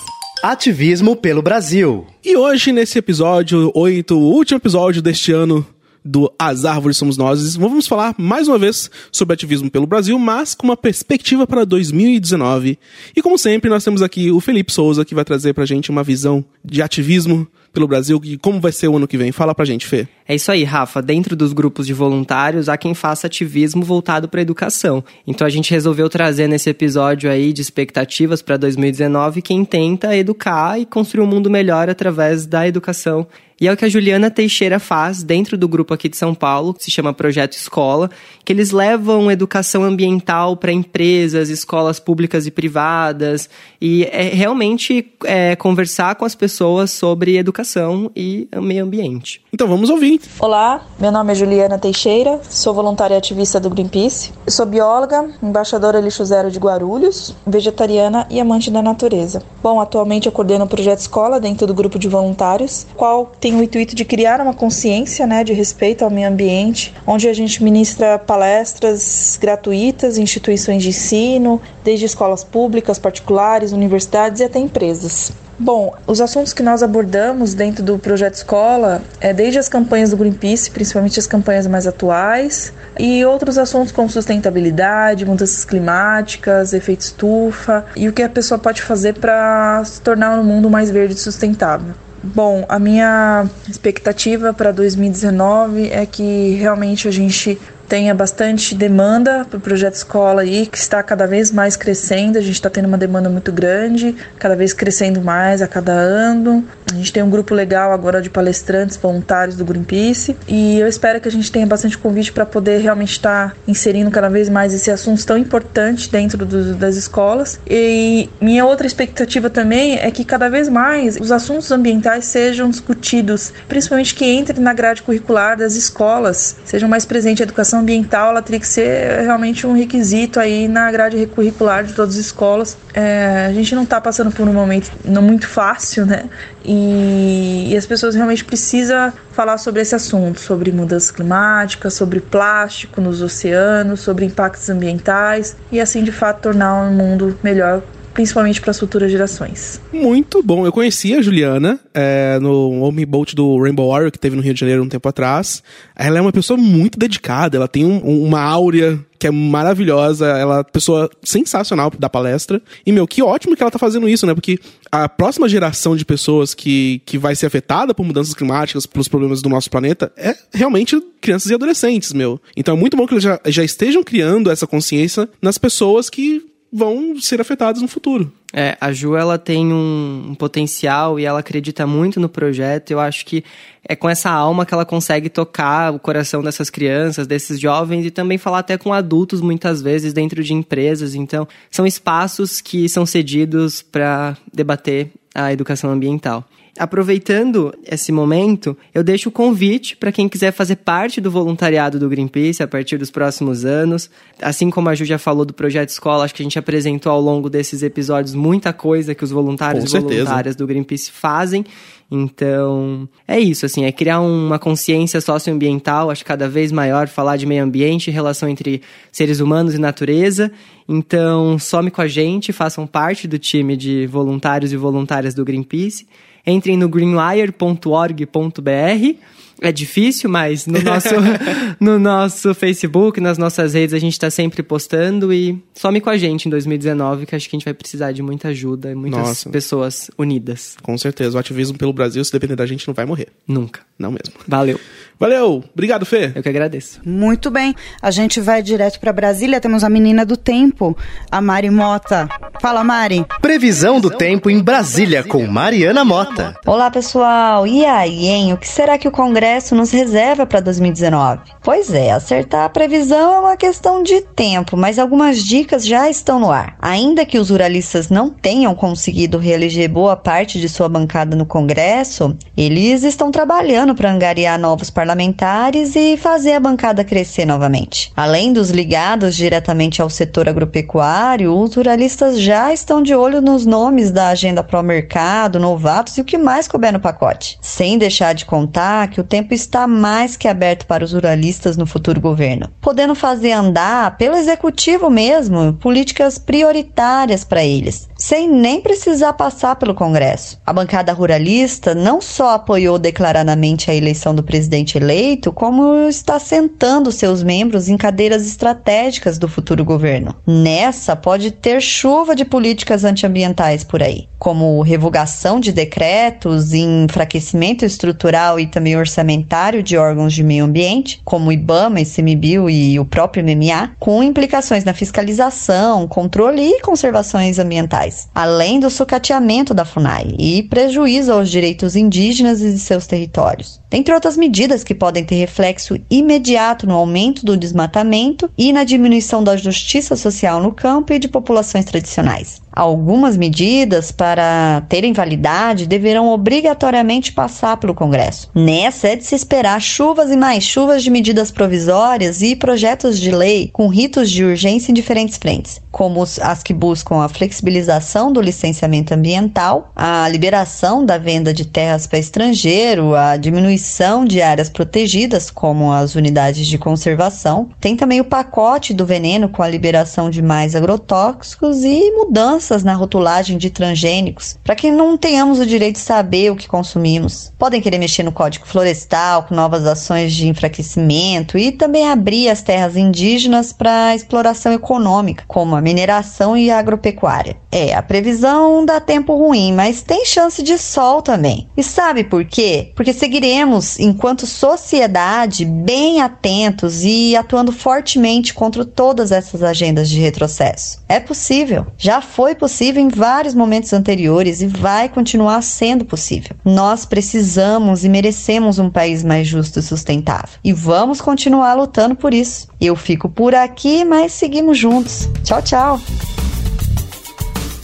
Ativismo 0.44 1.16
pelo 1.16 1.44
Brasil. 1.44 2.08
E 2.26 2.36
hoje, 2.36 2.72
nesse 2.72 2.98
episódio 2.98 3.72
8, 3.76 4.18
o 4.18 4.34
último 4.34 4.58
episódio 4.58 5.04
deste 5.04 5.32
ano 5.32 5.64
do 6.04 6.34
As 6.40 6.66
Árvores 6.66 6.98
Somos 6.98 7.16
Nós, 7.16 7.56
vamos 7.56 7.86
falar 7.86 8.16
mais 8.18 8.48
uma 8.48 8.58
vez 8.58 8.90
sobre 9.12 9.36
ativismo 9.36 9.70
pelo 9.70 9.86
Brasil, 9.86 10.18
mas 10.18 10.56
com 10.56 10.66
uma 10.66 10.78
perspectiva 10.78 11.46
para 11.46 11.64
2019. 11.64 12.80
E 13.16 13.22
como 13.22 13.38
sempre, 13.38 13.70
nós 13.70 13.84
temos 13.84 14.02
aqui 14.02 14.32
o 14.32 14.40
Felipe 14.40 14.74
Souza, 14.74 15.06
que 15.06 15.14
vai 15.14 15.24
trazer 15.24 15.54
pra 15.54 15.66
gente 15.66 15.92
uma 15.92 16.04
visão 16.04 16.44
de 16.66 16.82
ativismo 16.82 17.48
pelo 17.78 17.88
Brasil 17.88 18.20
e 18.24 18.38
como 18.38 18.60
vai 18.60 18.72
ser 18.72 18.88
o 18.88 18.98
ano 18.98 19.08
que 19.08 19.18
vem. 19.18 19.32
Fala 19.32 19.54
pra 19.54 19.64
gente, 19.64 19.86
Fê. 19.86 20.08
É 20.28 20.34
isso 20.34 20.52
aí, 20.52 20.64
Rafa. 20.64 21.00
Dentro 21.00 21.36
dos 21.36 21.54
grupos 21.54 21.86
de 21.86 21.94
voluntários, 21.94 22.68
há 22.68 22.76
quem 22.76 22.96
faça 22.96 23.28
ativismo 23.28 23.84
voltado 23.84 24.28
para 24.28 24.42
educação. 24.42 25.04
Então 25.28 25.46
a 25.46 25.50
gente 25.50 25.70
resolveu 25.70 26.10
trazer 26.10 26.48
nesse 26.48 26.72
episódio 26.72 27.30
aí 27.30 27.54
de 27.54 27.62
expectativas 27.62 28.42
para 28.42 28.58
2019 28.58 29.44
quem 29.44 29.64
tenta 29.64 30.18
educar 30.18 30.80
e 30.80 30.88
construir 30.88 31.24
um 31.24 31.28
mundo 31.28 31.52
melhor 31.52 31.88
através 31.88 32.48
da 32.48 32.68
educação. 32.68 33.28
E 33.60 33.68
é 33.68 33.74
o 33.74 33.78
que 33.78 33.86
a 33.86 33.90
Juliana 33.90 34.30
Teixeira 34.30 34.80
faz 34.80 35.24
dentro 35.24 35.58
do 35.58 35.68
grupo 35.68 35.92
aqui 35.92 36.08
de 36.08 36.16
São 36.16 36.36
Paulo, 36.36 36.76
que 36.76 36.84
se 36.84 36.92
chama 36.92 37.12
Projeto 37.12 37.54
Escola, 37.54 38.08
que 38.46 38.54
eles 38.54 38.70
levam 38.70 39.32
educação 39.32 39.84
ambiental 39.84 40.56
para 40.56 40.72
empresas, 40.72 41.50
escolas 41.50 42.00
públicas 42.00 42.46
e 42.46 42.52
privadas, 42.52 43.50
e 43.82 44.04
é 44.12 44.30
realmente 44.30 45.12
é, 45.26 45.56
conversar 45.56 46.14
com 46.16 46.24
as 46.24 46.36
pessoas 46.36 46.92
sobre 46.92 47.36
educação 47.36 48.12
e 48.16 48.48
meio 48.62 48.84
ambiente. 48.84 49.42
Então 49.52 49.68
vamos 49.68 49.90
ouvir. 49.90 50.22
Olá, 50.40 50.86
meu 51.00 51.12
nome 51.12 51.32
é 51.32 51.36
Juliana 51.36 51.80
Teixeira, 51.80 52.40
sou 52.48 52.76
voluntária 52.76 53.18
ativista 53.18 53.60
do 53.60 53.72
Greenpeace. 53.72 54.34
Eu 54.46 54.52
sou 54.52 54.68
bióloga, 54.68 55.32
embaixadora 55.42 56.00
lixo 56.00 56.24
zero 56.24 56.52
de 56.52 56.60
Guarulhos, 56.60 57.36
vegetariana 57.46 58.28
e 58.30 58.40
amante 58.40 58.70
da 58.70 58.84
natureza. 58.84 59.42
Bom, 59.64 59.82
atualmente 59.82 60.28
eu 60.28 60.32
coordeno 60.32 60.66
o 60.66 60.68
projeto 60.68 61.00
Escola 61.00 61.40
dentro 61.40 61.66
do 61.66 61.74
grupo 61.74 61.98
de 61.98 62.08
voluntários, 62.08 62.86
qual 62.96 63.32
tem 63.40 63.47
o 63.56 63.64
intuito 63.64 63.96
de 63.96 64.04
criar 64.04 64.42
uma 64.42 64.54
consciência 64.54 65.26
né, 65.26 65.44
de 65.44 65.54
respeito 65.54 66.04
ao 66.04 66.10
meio 66.10 66.28
ambiente, 66.28 66.94
onde 67.06 67.28
a 67.28 67.34
gente 67.34 67.64
ministra 67.64 68.20
palestras 68.20 69.38
gratuitas 69.40 70.18
em 70.18 70.24
instituições 70.24 70.84
de 70.84 70.90
ensino, 70.90 71.62
desde 71.84 72.06
escolas 72.06 72.44
públicas, 72.44 73.00
particulares, 73.00 73.72
universidades 73.72 74.42
e 74.42 74.44
até 74.44 74.60
empresas. 74.60 75.32
Bom, 75.60 75.96
os 76.06 76.22
assuntos 76.22 76.54
que 76.54 76.62
nós 76.62 76.84
abordamos 76.84 77.56
dentro 77.56 77.84
do 77.84 77.98
projeto 77.98 78.36
Escola 78.36 79.02
é 79.20 79.34
desde 79.34 79.58
as 79.58 79.68
campanhas 79.68 80.12
do 80.12 80.18
Greenpeace, 80.18 80.70
principalmente 80.70 81.20
as 81.20 81.26
campanhas 81.26 81.66
mais 81.66 81.88
atuais, 81.88 82.72
e 83.00 83.26
outros 83.26 83.58
assuntos 83.58 83.92
como 83.92 84.08
sustentabilidade, 84.08 85.26
mudanças 85.26 85.66
climáticas, 85.66 86.74
efeito 86.74 87.02
estufa 87.02 87.86
e 87.96 88.08
o 88.08 88.14
que 88.14 88.22
a 88.22 88.30
pessoa 88.30 88.60
pode 88.60 88.84
fazer 88.84 89.16
para 89.16 89.84
se 89.84 90.00
tornar 90.00 90.40
um 90.40 90.44
mundo 90.44 90.70
mais 90.70 90.92
verde 90.92 91.16
e 91.16 91.18
sustentável. 91.18 91.96
Bom, 92.36 92.66
a 92.68 92.78
minha 92.78 93.50
expectativa 93.70 94.54
para 94.54 94.72
2019 94.72 95.90
é 95.90 96.06
que 96.06 96.56
realmente 96.56 97.08
a 97.08 97.12
gente 97.12 97.58
tenha 97.88 98.14
bastante 98.14 98.76
demanda 98.76 99.46
para 99.50 99.58
o 99.58 99.62
projeto 99.62 99.96
escola 99.96 100.42
aí, 100.42 100.66
que 100.66 100.78
está 100.78 101.02
cada 101.02 101.26
vez 101.26 101.52
mais 101.52 101.76
crescendo. 101.76 102.38
A 102.38 102.42
gente 102.42 102.56
está 102.56 102.70
tendo 102.70 102.88
uma 102.88 102.98
demanda 102.98 103.30
muito 103.30 103.52
grande, 103.52 104.16
cada 104.38 104.56
vez 104.56 104.74
crescendo 104.74 105.22
mais 105.22 105.62
a 105.62 105.68
cada 105.68 105.94
ano. 105.94 106.66
A 106.92 106.96
gente 106.96 107.12
tem 107.12 107.22
um 107.22 107.30
grupo 107.30 107.54
legal 107.54 107.92
agora 107.92 108.22
de 108.22 108.30
palestrantes 108.30 108.96
voluntários 108.96 109.58
do 109.58 109.66
Greenpeace 109.66 110.38
e 110.48 110.80
eu 110.80 110.88
espero 110.88 111.20
que 111.20 111.28
a 111.28 111.32
gente 111.32 111.52
tenha 111.52 111.66
bastante 111.66 111.98
convite 111.98 112.32
para 112.32 112.46
poder 112.46 112.80
realmente 112.80 113.12
estar 113.12 113.56
inserindo 113.68 114.10
cada 114.10 114.30
vez 114.30 114.48
mais 114.48 114.74
esse 114.74 114.90
assunto 114.90 115.26
tão 115.26 115.38
importante 115.38 116.10
dentro 116.10 116.46
do, 116.46 116.76
das 116.76 116.96
escolas. 116.96 117.60
E 117.70 118.30
minha 118.40 118.66
outra 118.66 118.88
expectativa 118.88 119.50
também 119.50 119.98
é 119.98 120.10
que 120.12 120.24
cada 120.24 120.50
vez 120.50 120.70
mais 120.70 121.18
os 121.18 121.32
assuntos 121.32 121.72
ambientais 121.72 122.26
sejam 122.26 122.70
discutidos, 122.70 123.52
principalmente 123.68 124.16
que 124.16 124.26
entrem 124.26 124.62
na 124.62 124.74
grade 124.74 125.02
curricular 125.02 125.58
das 125.58 125.76
escolas, 125.76 126.56
sejam 126.64 126.88
mais 126.88 127.06
presentes 127.06 127.42
a 127.42 127.44
educação 127.44 127.77
ambiental, 127.78 128.32
ela 128.32 128.42
teria 128.42 128.60
que 128.60 128.68
ser 128.68 129.22
realmente 129.22 129.66
um 129.66 129.74
requisito 129.74 130.40
aí 130.40 130.68
na 130.68 130.92
grade 130.92 131.26
curricular 131.28 131.84
de 131.84 131.94
todas 131.94 132.16
as 132.16 132.26
escolas. 132.26 132.78
É, 132.94 133.46
a 133.48 133.54
gente 133.54 133.74
não 133.76 133.84
está 133.84 134.00
passando 134.02 134.32
por 134.32 134.48
um 134.48 134.54
momento 134.54 134.92
não 135.06 135.22
muito 135.22 135.48
fácil, 135.48 136.06
né? 136.06 136.26
E, 136.64 137.70
e 137.72 137.78
as 137.78 137.86
pessoas 137.86 138.16
realmente 138.16 138.44
precisam 138.44 139.14
falar 139.32 139.58
sobre 139.58 139.82
esse 139.82 139.96
assunto, 139.96 140.40
sobre 140.40 140.72
mudanças 140.72 141.12
climáticas, 141.12 141.94
sobre 141.94 142.20
plástico 142.20 143.00
nos 143.00 143.22
oceanos, 143.22 144.02
sobre 144.02 144.26
impactos 144.26 144.70
ambientais 144.70 145.56
e 145.72 145.80
assim 145.80 146.04
de 146.04 146.12
fato 146.12 146.42
tornar 146.42 146.74
um 146.76 146.92
mundo 146.92 147.38
melhor 147.44 147.82
principalmente 148.18 148.60
para 148.60 148.72
as 148.72 148.80
futuras 148.80 149.12
gerações. 149.12 149.80
Muito 149.94 150.42
bom. 150.42 150.66
Eu 150.66 150.72
conheci 150.72 151.14
a 151.14 151.22
Juliana 151.22 151.80
é, 151.94 152.40
no 152.40 152.80
Homem 152.80 153.06
Boat 153.06 153.36
do 153.36 153.62
Rainbow 153.62 153.90
Warrior, 153.90 154.12
que 154.12 154.18
teve 154.18 154.36
no 154.36 154.42
Rio 154.42 154.56
de 154.56 154.60
Janeiro 154.60 154.82
um 154.82 154.90
tempo 154.90 155.08
atrás. 155.08 155.62
Ela 155.96 156.18
é 156.18 156.22
uma 156.22 156.32
pessoa 156.32 156.58
muito 156.58 156.98
dedicada, 156.98 157.58
ela 157.58 157.68
tem 157.68 157.86
um, 157.86 158.00
uma 158.24 158.42
áurea 158.42 159.00
que 159.20 159.28
é 159.28 159.32
maravilhosa, 159.32 160.26
ela 160.26 160.60
é 160.62 160.64
pessoa 160.64 161.08
sensacional 161.22 161.92
da 161.92 162.10
palestra. 162.10 162.60
E, 162.84 162.92
meu, 162.92 163.06
que 163.06 163.22
ótimo 163.22 163.56
que 163.56 163.62
ela 163.62 163.70
tá 163.70 163.78
fazendo 163.78 164.10
isso, 164.10 164.26
né? 164.26 164.34
Porque 164.34 164.60
a 164.92 165.08
próxima 165.08 165.48
geração 165.48 165.96
de 165.96 166.04
pessoas 166.04 166.56
que, 166.56 167.04
que 167.06 167.20
vai 167.20 167.36
ser 167.36 167.46
afetada 167.46 167.94
por 167.94 168.04
mudanças 168.04 168.34
climáticas, 168.34 168.88
pelos 168.88 169.08
problemas 169.08 169.44
do 169.44 169.50
nosso 169.50 169.70
planeta, 169.70 170.12
é 170.18 170.36
realmente 170.52 171.00
crianças 171.22 171.52
e 171.52 171.54
adolescentes, 171.54 172.14
meu. 172.14 172.42
Então 172.56 172.76
é 172.76 172.80
muito 172.80 172.98
bom 172.98 173.06
que 173.06 173.14
eles 173.14 173.24
já, 173.24 173.40
já 173.46 173.64
estejam 173.64 174.02
criando 174.02 174.50
essa 174.50 174.66
consciência 174.66 175.30
nas 175.40 175.60
pessoas 175.60 176.10
que 176.10 176.57
vão 176.72 177.20
ser 177.20 177.40
afetados 177.40 177.82
no 177.82 177.88
futuro. 177.88 178.32
É, 178.54 178.78
a 178.80 178.92
Ju 178.92 179.16
ela 179.16 179.38
tem 179.38 179.74
um, 179.74 180.30
um, 180.30 180.36
potencial 180.36 181.20
e 181.20 181.26
ela 181.26 181.40
acredita 181.40 181.86
muito 181.86 182.20
no 182.20 182.30
projeto. 182.30 182.92
Eu 182.92 183.00
acho 183.00 183.26
que 183.26 183.44
é 183.88 183.96
com 183.96 184.10
essa 184.10 184.30
alma 184.30 184.66
que 184.66 184.74
ela 184.74 184.86
consegue 184.86 185.30
tocar 185.30 185.94
o 185.94 186.00
coração 186.00 186.42
dessas 186.42 186.70
crianças, 186.70 187.28
desses 187.28 187.60
jovens 187.60 188.06
e 188.06 188.12
também 188.12 188.38
falar 188.38 188.60
até 188.60 188.78
com 188.78 188.94
adultos 188.94 189.42
muitas 189.42 189.82
vezes 189.82 190.14
dentro 190.14 190.44
de 190.44 190.54
empresas. 190.54 191.14
Então, 191.14 191.48
são 191.70 191.86
espaços 191.86 192.62
que 192.62 192.88
são 192.88 193.06
cedidos 193.06 193.82
para 193.82 194.38
debater 194.54 195.10
a 195.36 195.52
educação 195.52 195.92
ambiental. 195.92 196.46
Aproveitando 196.78 197.74
esse 197.86 198.12
momento, 198.12 198.78
eu 198.94 199.04
deixo 199.04 199.30
o 199.30 199.32
convite 199.32 199.96
para 199.98 200.12
quem 200.12 200.30
quiser 200.30 200.52
fazer 200.52 200.78
parte 200.78 201.20
do 201.20 201.32
voluntariado 201.32 201.98
do 201.98 202.08
Greenpeace 202.08 202.62
a 202.62 202.68
partir 202.68 202.98
dos 202.98 203.10
próximos 203.10 203.66
anos. 203.66 204.10
Assim 204.42 204.70
como 204.70 204.88
a 204.90 204.96
Ju 204.96 205.04
já 205.04 205.18
falou 205.18 205.44
do 205.44 205.54
projeto 205.54 205.90
escola, 205.90 206.24
acho 206.24 206.36
que 206.36 206.44
a 206.44 206.46
gente 206.46 206.60
apresentou 206.60 207.12
ao 207.12 207.22
longo 207.22 207.50
desses 207.50 207.82
episódios 207.82 208.36
muita 208.36 208.72
coisa 208.74 209.16
que 209.16 209.24
os 209.24 209.32
voluntários 209.32 209.92
e 209.92 210.00
voluntárias 210.00 210.56
do 210.56 210.68
Greenpeace 210.68 211.12
fazem. 211.12 211.66
Então, 212.10 213.08
é 213.28 213.38
isso, 213.38 213.66
assim, 213.66 213.84
é 213.84 213.92
criar 213.92 214.22
uma 214.22 214.58
consciência 214.58 215.20
socioambiental, 215.20 216.10
acho 216.10 216.24
cada 216.24 216.48
vez 216.48 216.72
maior, 216.72 217.08
falar 217.08 217.36
de 217.36 217.46
meio 217.46 217.64
ambiente, 217.64 218.10
relação 218.10 218.48
entre 218.48 218.82
seres 219.12 219.42
humanos 219.42 219.74
e 219.74 219.78
natureza. 219.78 220.52
Então, 220.88 221.60
some 221.60 221.92
com 221.92 222.02
a 222.02 222.08
gente, 222.08 222.54
façam 222.54 222.88
parte 222.88 223.28
do 223.28 223.38
time 223.38 223.76
de 223.76 224.08
voluntários 224.08 224.72
e 224.72 224.78
voluntárias 224.78 225.34
do 225.34 225.44
Greenpeace. 225.44 226.08
Entrem 226.48 226.78
no 226.78 226.88
greenwire.org.br. 226.88 229.18
É 229.62 229.72
difícil, 229.72 230.30
mas 230.30 230.66
no 230.68 230.82
nosso, 230.82 231.10
no 231.80 232.00
nosso 232.00 232.54
Facebook, 232.54 233.20
nas 233.20 233.38
nossas 233.38 233.74
redes, 233.74 233.94
a 233.94 234.00
gente 234.00 234.14
está 234.14 234.30
sempre 234.30 234.62
postando 234.62 235.34
e 235.34 235.62
some 235.74 236.00
com 236.00 236.10
a 236.10 236.18
gente 236.18 236.48
em 236.48 236.50
2019, 236.50 237.26
que 237.26 237.36
acho 237.36 237.50
que 237.50 237.56
a 237.56 237.60
gente 237.60 237.66
vai 237.66 237.74
precisar 237.74 238.12
de 238.12 238.22
muita 238.22 238.50
ajuda 238.50 238.92
e 238.92 238.96
muitas 238.96 239.20
Nossa. 239.20 239.50
pessoas 239.50 240.12
unidas. 240.18 240.76
Com 240.82 240.98
certeza. 240.98 241.38
O 241.38 241.40
ativismo 241.40 241.78
pelo 241.78 241.94
Brasil, 241.94 242.24
se 242.24 242.32
depender 242.32 242.56
da 242.56 242.66
gente, 242.66 242.88
não 242.88 242.94
vai 242.94 243.06
morrer. 243.06 243.28
Nunca. 243.48 243.82
Não 243.98 244.12
mesmo. 244.12 244.34
Valeu. 244.48 244.80
Valeu. 245.20 245.64
Obrigado, 245.74 246.06
Fê. 246.06 246.32
Eu 246.36 246.44
que 246.44 246.50
agradeço. 246.50 247.02
Muito 247.04 247.50
bem. 247.50 247.74
A 248.00 248.12
gente 248.12 248.40
vai 248.40 248.62
direto 248.62 249.00
para 249.00 249.12
Brasília. 249.12 249.60
Temos 249.60 249.84
a 249.84 249.90
menina 249.90 250.24
do 250.24 250.38
tempo, 250.38 250.96
a 251.32 251.42
Mari 251.42 251.72
Mota. 251.72 252.30
Fala, 252.62 252.84
Mari. 252.84 253.26
Previsão 253.42 254.00
do 254.00 254.12
tempo 254.12 254.50
em 254.50 254.62
Brasília 254.62 255.24
com 255.24 255.48
Mariana 255.48 256.06
Mota. 256.06 256.56
Olá, 256.66 256.92
pessoal. 256.92 257.66
E 257.66 257.84
aí, 257.84 258.28
hein? 258.28 258.54
O 258.54 258.58
que 258.58 258.68
será 258.68 259.00
que 259.00 259.08
o 259.08 259.12
Congresso 259.12 259.47
nos 259.76 259.92
reserva 259.92 260.46
para 260.46 260.60
2019? 260.60 261.42
Pois 261.64 261.94
é, 261.94 262.12
acertar 262.12 262.66
a 262.66 262.70
previsão 262.70 263.34
é 263.34 263.40
uma 263.40 263.58
questão 263.58 264.02
de 264.02 264.22
tempo, 264.22 264.78
mas 264.78 265.00
algumas 265.00 265.44
dicas 265.44 265.86
já 265.86 266.10
estão 266.10 266.40
no 266.40 266.52
ar. 266.52 266.76
Ainda 266.80 267.26
que 267.26 267.38
os 267.38 267.50
ruralistas 267.50 268.10
não 268.10 268.30
tenham 268.30 268.74
conseguido 268.74 269.38
reeleger 269.38 269.90
boa 269.90 270.16
parte 270.16 270.60
de 270.60 270.70
sua 270.70 270.88
bancada 270.88 271.36
no 271.36 271.46
Congresso, 271.46 272.36
eles 272.56 273.04
estão 273.04 273.32
trabalhando 273.32 273.94
para 273.94 274.12
angariar 274.12 274.60
novos 274.60 274.90
parlamentares 274.90 275.28
parlamentares 275.28 275.96
e 275.96 276.18
fazer 276.18 276.54
a 276.54 276.60
bancada 276.60 277.04
crescer 277.04 277.46
novamente. 277.46 278.12
Além 278.16 278.54
dos 278.54 278.70
ligados 278.70 279.36
diretamente 279.36 280.02
ao 280.02 280.10
setor 280.10 280.48
agropecuário, 280.48 281.54
os 281.54 281.76
ruralistas 281.76 282.40
já 282.40 282.72
estão 282.74 283.02
de 283.02 283.16
olho 283.16 283.42
nos 283.42 283.66
nomes 283.66 284.12
da 284.12 284.30
agenda 284.30 284.64
pró-mercado, 284.64 285.60
novatos 285.60 286.18
e 286.18 286.22
o 286.22 286.26
que 286.26 286.38
mais 286.38 286.68
couber 286.68 286.94
no 286.94 287.00
pacote. 287.00 287.58
Sem 287.62 287.98
deixar 287.98 288.34
de 288.34 288.46
contar 288.46 289.08
que 289.10 289.20
o 289.20 289.24
tempo 289.38 289.54
está 289.54 289.86
mais 289.88 290.36
que 290.36 290.48
aberto 290.48 290.88
para 290.88 291.04
os 291.04 291.14
ruralistas 291.14 291.78
no 291.78 291.86
futuro 291.86 292.20
governo, 292.20 292.70
podendo 292.82 293.14
fazer 293.14 293.52
andar, 293.52 294.18
pelo 294.18 294.36
executivo 294.36 295.12
mesmo, 295.12 295.74
políticas 295.74 296.40
prioritárias 296.40 297.44
para 297.44 297.64
eles, 297.64 298.10
sem 298.18 298.50
nem 298.50 298.82
precisar 298.82 299.34
passar 299.34 299.76
pelo 299.76 299.94
Congresso. 299.94 300.60
A 300.66 300.74
bancada 300.74 301.14
ruralista 301.14 301.94
não 301.94 302.20
só 302.20 302.56
apoiou 302.56 302.98
declaradamente 302.98 303.92
a 303.92 303.96
eleição 303.96 304.34
do 304.34 304.44
presidente 304.44 304.98
eleito, 304.98 305.52
como 305.52 306.08
está 306.08 306.40
sentando 306.40 307.12
seus 307.12 307.44
membros 307.44 307.88
em 307.90 307.98
cadeiras 307.98 308.46
estratégicas 308.46 309.38
do 309.38 309.48
futuro 309.48 309.86
governo. 309.86 310.36
Nessa 310.46 311.16
pode 311.16 311.52
ter 311.52 311.82
chuva 311.82 312.36
de 312.36 312.46
políticas 312.46 313.04
antiambientais 313.04 313.84
por 313.84 314.02
aí, 314.02 314.28
como 314.40 314.82
revogação 314.82 315.60
de 315.60 315.72
decretos, 315.72 316.74
enfraquecimento 316.74 317.86
estrutural 317.86 318.60
e 318.60 318.68
também 318.68 318.98
orçamentário 318.98 319.84
de 319.84 319.98
órgãos 319.98 320.34
de 320.34 320.44
meio 320.44 320.66
ambiente, 320.66 321.22
como 321.24 321.50
o 321.50 321.52
IBAMA, 321.52 322.02
ICMBio 322.02 322.70
e 322.70 323.00
o 323.00 323.06
próprio 323.06 323.44
MMA, 323.44 323.92
com 324.00 324.24
implicações 324.24 324.84
na 324.84 324.94
fiscalização, 324.94 326.08
controle 326.08 326.62
e 326.62 326.82
conservações 326.82 327.60
ambientais. 327.60 328.07
Além 328.34 328.80
do 328.80 328.90
sucateamento 328.90 329.74
da 329.74 329.86
FUNAI 329.86 330.36
e 330.38 330.64
prejuízo 330.64 331.32
aos 331.32 331.50
direitos 331.50 331.96
indígenas 331.96 332.62
e 332.62 332.72
de 332.72 332.80
seus 332.80 333.08
territórios. 333.08 333.82
Dentre 333.90 334.14
outras 334.14 334.36
medidas 334.36 334.84
que 334.84 334.94
podem 334.94 335.24
ter 335.24 335.36
reflexo 335.36 336.00
imediato 336.10 336.86
no 336.86 336.94
aumento 336.94 337.46
do 337.46 337.58
desmatamento 337.58 338.50
e 338.58 338.74
na 338.74 338.84
diminuição 338.84 339.44
da 339.44 339.56
justiça 339.56 340.16
social 340.16 340.62
no 340.62 340.74
campo 340.74 341.14
e 341.14 341.20
de 341.20 341.28
populações 341.28 341.86
tradicionais. 341.86 342.62
Algumas 342.78 343.36
medidas, 343.36 344.12
para 344.12 344.84
terem 344.88 345.12
validade, 345.12 345.88
deverão 345.88 346.30
obrigatoriamente 346.30 347.32
passar 347.32 347.76
pelo 347.78 347.96
Congresso. 347.96 348.52
Nessa 348.54 349.08
é 349.08 349.16
de 349.16 349.24
se 349.24 349.34
esperar 349.34 349.82
chuvas 349.82 350.30
e 350.30 350.38
mais 350.38 350.64
chuvas 350.64 351.02
de 351.02 351.10
medidas 351.10 351.50
provisórias 351.50 352.44
e 352.44 352.56
projetos 352.56 353.20
de 353.20 353.32
lei 353.32 353.72
com 353.74 353.88
ritos 353.88 354.30
de 354.30 354.46
urgência 354.46 354.92
em 354.92 354.94
diferentes 354.94 355.38
frentes, 355.38 355.82
como 355.92 356.22
as 356.22 356.62
que 356.62 356.72
buscam 356.72 357.24
a 357.24 357.28
flexibilização 357.28 358.32
do 358.32 358.40
licenciamento 358.40 359.12
ambiental, 359.12 359.92
a 359.96 360.30
liberação 360.30 361.04
da 361.04 361.18
venda 361.18 361.52
de 361.52 361.66
terras 361.66 362.06
para 362.06 362.20
estrangeiro, 362.20 363.16
a 363.16 363.38
diminuição 363.38 364.24
de 364.24 364.40
áreas 364.40 364.70
protegidas, 364.70 365.50
como 365.50 365.92
as 365.92 366.14
unidades 366.14 366.68
de 366.68 366.78
conservação. 366.78 367.70
Tem 367.80 367.96
também 367.96 368.22
o 368.22 368.26
pacote 368.26 368.94
do 368.94 369.04
veneno 369.04 369.50
com 369.50 369.64
a 369.64 369.68
liberação 369.68 370.30
de 370.30 370.44
mais 370.44 370.76
agrotóxicos 370.76 371.84
e 371.84 372.12
mudanças 372.12 372.67
mudanças 372.68 372.84
na 372.84 372.94
rotulagem 372.94 373.58
de 373.58 373.70
transgênicos, 373.70 374.58
para 374.64 374.76
que 374.76 374.92
não 374.92 375.18
tenhamos 375.18 375.60
o 375.60 375.66
direito 375.66 375.96
de 375.96 376.02
saber 376.02 376.52
o 376.52 376.56
que 376.56 376.68
consumimos. 376.68 377.54
Podem 377.58 377.82
querer 377.82 377.98
mexer 377.98 378.24
no 378.24 378.32
Código 378.32 378.68
Florestal 378.68 379.44
com 379.44 379.56
novas 379.56 379.86
ações 379.86 380.34
de 380.34 380.48
enfraquecimento 380.48 381.58
e 381.58 381.72
também 381.72 382.10
abrir 382.10 382.50
as 382.50 382.62
terras 382.62 382.98
indígenas 382.98 383.72
para 383.72 384.16
exploração 384.16 384.74
econômica, 384.74 385.46
como 385.48 385.76
a 385.76 385.82
mineração 385.82 386.58
e 386.58 386.70
a 386.70 386.80
agropecuária. 386.80 387.58
É, 387.72 387.94
a 387.94 388.02
previsão 388.02 388.86
dá 388.86 389.00
tempo 389.00 389.36
ruim, 389.36 389.74
mas 389.74 390.02
tem 390.02 390.26
chance 390.26 390.62
de 390.62 390.78
sol 390.78 391.22
também. 391.22 391.70
E 391.78 391.84
sabe 391.84 392.24
por 392.24 392.44
quê? 392.46 392.92
Porque 392.96 393.14
seguiremos, 393.14 394.00
enquanto 394.00 394.46
sociedade, 394.46 395.64
bem 395.66 396.22
atentos 396.22 397.04
e 397.04 397.36
atuando 397.36 397.72
fortemente 397.72 398.54
contra 398.54 398.84
todas 398.84 399.32
essas 399.32 399.64
agendas 399.64 400.10
de 400.10 400.20
retrocesso. 400.20 401.00
É 401.08 401.20
possível, 401.20 401.88
já 401.98 402.22
foi 402.22 402.56
possível 402.58 403.02
em 403.02 403.08
vários 403.08 403.54
momentos 403.54 403.94
anteriores 403.94 404.62
e 404.62 404.68
vai 404.68 405.08
continuar 405.08 405.62
sendo 405.62 406.04
possível. 406.04 406.56
Nós 406.66 407.06
precisamos 407.06 408.04
e 408.04 408.10
merecemos 408.10 408.80
um 408.80 408.90
país 408.90 409.24
mais 409.24 409.48
justo 409.48 409.80
e 409.80 409.84
sustentável. 409.84 410.60
E 410.64 410.74
vamos 410.74 411.22
continuar 411.22 411.76
lutando 411.76 412.16
por 412.16 412.34
isso. 412.34 412.68
Eu 412.82 412.96
fico 412.96 413.30
por 413.30 413.56
aqui, 413.56 414.04
mas 414.04 414.34
seguimos 414.34 414.78
juntos. 414.78 415.30
Tchau, 415.44 415.62
tchau. 415.62 416.02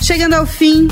Chegando 0.02 0.34
ao 0.34 0.46
fim 0.46 0.88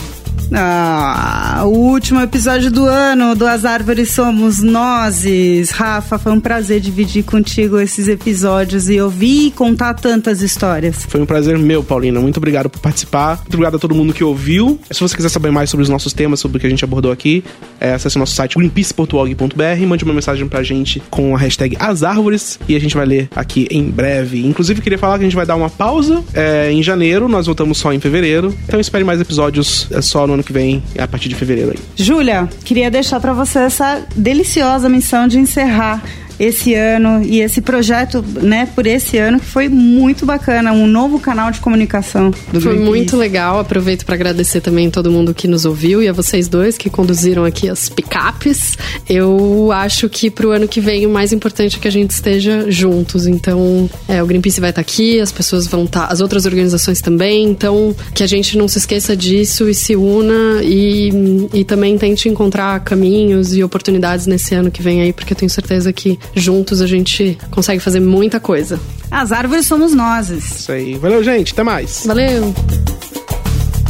ah, 0.53 1.61
o 1.65 1.69
último 1.69 2.19
episódio 2.19 2.69
do 2.69 2.85
ano 2.85 3.35
do 3.35 3.47
As 3.47 3.63
Árvores 3.63 4.11
Somos 4.11 4.61
Nozes. 4.61 5.71
Rafa, 5.71 6.19
foi 6.19 6.31
um 6.33 6.41
prazer 6.41 6.81
dividir 6.81 7.23
contigo 7.23 7.79
esses 7.79 8.09
episódios 8.09 8.89
e 8.89 8.99
ouvir 8.99 9.47
e 9.47 9.51
contar 9.51 9.93
tantas 9.93 10.41
histórias. 10.41 11.05
Foi 11.07 11.21
um 11.21 11.25
prazer 11.25 11.57
meu, 11.57 11.81
Paulina. 11.83 12.19
Muito 12.19 12.37
obrigado 12.37 12.69
por 12.69 12.79
participar. 12.79 13.37
Muito 13.37 13.53
obrigado 13.53 13.75
a 13.75 13.79
todo 13.79 13.95
mundo 13.95 14.13
que 14.13 14.23
ouviu. 14.23 14.77
Se 14.89 14.99
você 14.99 15.15
quiser 15.15 15.29
saber 15.29 15.51
mais 15.51 15.69
sobre 15.69 15.83
os 15.83 15.89
nossos 15.89 16.11
temas, 16.11 16.39
sobre 16.39 16.57
o 16.57 16.59
que 16.59 16.67
a 16.67 16.69
gente 16.69 16.83
abordou 16.83 17.11
aqui, 17.11 17.43
é, 17.79 17.93
acesse 17.93 18.17
o 18.17 18.19
nosso 18.19 18.33
site 18.35 18.57
greenpeace.org.br, 18.57 19.87
mande 19.87 20.03
uma 20.03 20.13
mensagem 20.13 20.47
pra 20.47 20.61
gente 20.63 21.01
com 21.09 21.33
a 21.33 21.39
hashtag 21.39 21.77
As 21.79 22.03
Árvores 22.03 22.59
e 22.67 22.75
a 22.75 22.79
gente 22.79 22.95
vai 22.95 23.05
ler 23.05 23.29
aqui 23.35 23.67
em 23.71 23.89
breve. 23.89 24.45
Inclusive, 24.45 24.81
queria 24.81 24.97
falar 24.97 25.17
que 25.17 25.23
a 25.23 25.27
gente 25.27 25.35
vai 25.35 25.45
dar 25.45 25.55
uma 25.55 25.69
pausa 25.69 26.23
é, 26.33 26.71
em 26.71 26.83
janeiro, 26.83 27.29
nós 27.29 27.45
voltamos 27.45 27.77
só 27.77 27.93
em 27.93 27.99
fevereiro. 27.99 28.53
Então 28.65 28.79
espere 28.79 29.03
mais 29.03 29.21
episódios 29.21 29.87
é, 29.91 30.01
só 30.01 30.20
no 30.27 30.33
ano 30.33 30.43
que 30.43 30.53
vem, 30.53 30.83
a 30.97 31.07
partir 31.07 31.29
de 31.29 31.35
fevereiro 31.35 31.71
aí. 31.71 31.79
Júlia, 31.95 32.49
queria 32.63 32.89
deixar 32.89 33.19
para 33.19 33.33
você 33.33 33.59
essa 33.59 34.05
deliciosa 34.15 34.89
missão 34.89 35.27
de 35.27 35.39
encerrar 35.39 36.01
esse 36.41 36.73
ano 36.73 37.23
e 37.23 37.39
esse 37.39 37.61
projeto, 37.61 38.25
né, 38.41 38.67
por 38.73 38.87
esse 38.87 39.15
ano 39.19 39.39
que 39.39 39.45
foi 39.45 39.69
muito 39.69 40.25
bacana, 40.25 40.71
um 40.71 40.87
novo 40.87 41.19
canal 41.19 41.51
de 41.51 41.59
comunicação 41.59 42.31
do 42.51 42.59
Foi 42.59 42.79
muito 42.79 43.15
legal. 43.15 43.59
Aproveito 43.59 44.07
para 44.07 44.15
agradecer 44.15 44.59
também 44.59 44.89
todo 44.89 45.11
mundo 45.11 45.35
que 45.35 45.47
nos 45.47 45.65
ouviu 45.65 46.01
e 46.01 46.07
a 46.07 46.13
vocês 46.13 46.47
dois 46.47 46.79
que 46.79 46.89
conduziram 46.89 47.45
aqui 47.45 47.69
as 47.69 47.89
picapes. 47.89 48.75
Eu 49.07 49.71
acho 49.71 50.09
que 50.09 50.31
pro 50.31 50.49
ano 50.49 50.67
que 50.67 50.81
vem 50.81 51.05
o 51.05 51.09
mais 51.11 51.31
importante 51.31 51.77
é 51.77 51.79
que 51.79 51.87
a 51.87 51.91
gente 51.91 52.09
esteja 52.09 52.71
juntos. 52.71 53.27
Então, 53.27 53.87
é, 54.07 54.23
o 54.23 54.25
Greenpeace 54.25 54.59
vai 54.59 54.71
estar 54.71 54.81
tá 54.83 54.89
aqui, 54.89 55.19
as 55.19 55.31
pessoas 55.31 55.67
vão 55.67 55.83
estar, 55.83 56.07
tá, 56.07 56.13
as 56.13 56.21
outras 56.21 56.47
organizações 56.47 57.01
também. 57.01 57.45
Então, 57.45 57.95
que 58.15 58.23
a 58.23 58.27
gente 58.27 58.57
não 58.57 58.67
se 58.67 58.79
esqueça 58.79 59.15
disso 59.15 59.69
e 59.69 59.75
se 59.75 59.95
una 59.95 60.63
e, 60.63 61.11
e 61.53 61.63
também 61.63 61.99
tente 61.99 62.27
encontrar 62.27 62.79
caminhos 62.79 63.55
e 63.55 63.63
oportunidades 63.63 64.25
nesse 64.25 64.55
ano 64.55 64.71
que 64.71 64.81
vem 64.81 65.03
aí, 65.03 65.13
porque 65.13 65.33
eu 65.33 65.37
tenho 65.37 65.49
certeza 65.49 65.93
que 65.93 66.17
juntos 66.35 66.81
a 66.81 66.87
gente 66.87 67.37
consegue 67.49 67.79
fazer 67.79 67.99
muita 67.99 68.39
coisa. 68.39 68.79
As 69.09 69.31
árvores 69.31 69.65
somos 69.65 69.93
nós. 69.93 70.29
Isso 70.29 70.71
aí. 70.71 70.95
Valeu, 70.95 71.23
gente. 71.23 71.53
Até 71.53 71.63
mais. 71.63 72.03
Valeu. 72.05 72.53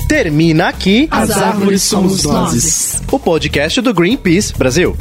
Termina 0.08 0.68
aqui 0.68 1.08
As, 1.10 1.30
As 1.30 1.38
árvores, 1.38 1.54
árvores 1.54 1.84
somos 1.84 2.24
nós. 2.24 3.02
O 3.12 3.18
podcast 3.20 3.80
do 3.82 3.94
Greenpeace 3.94 4.54
Brasil. 4.58 4.96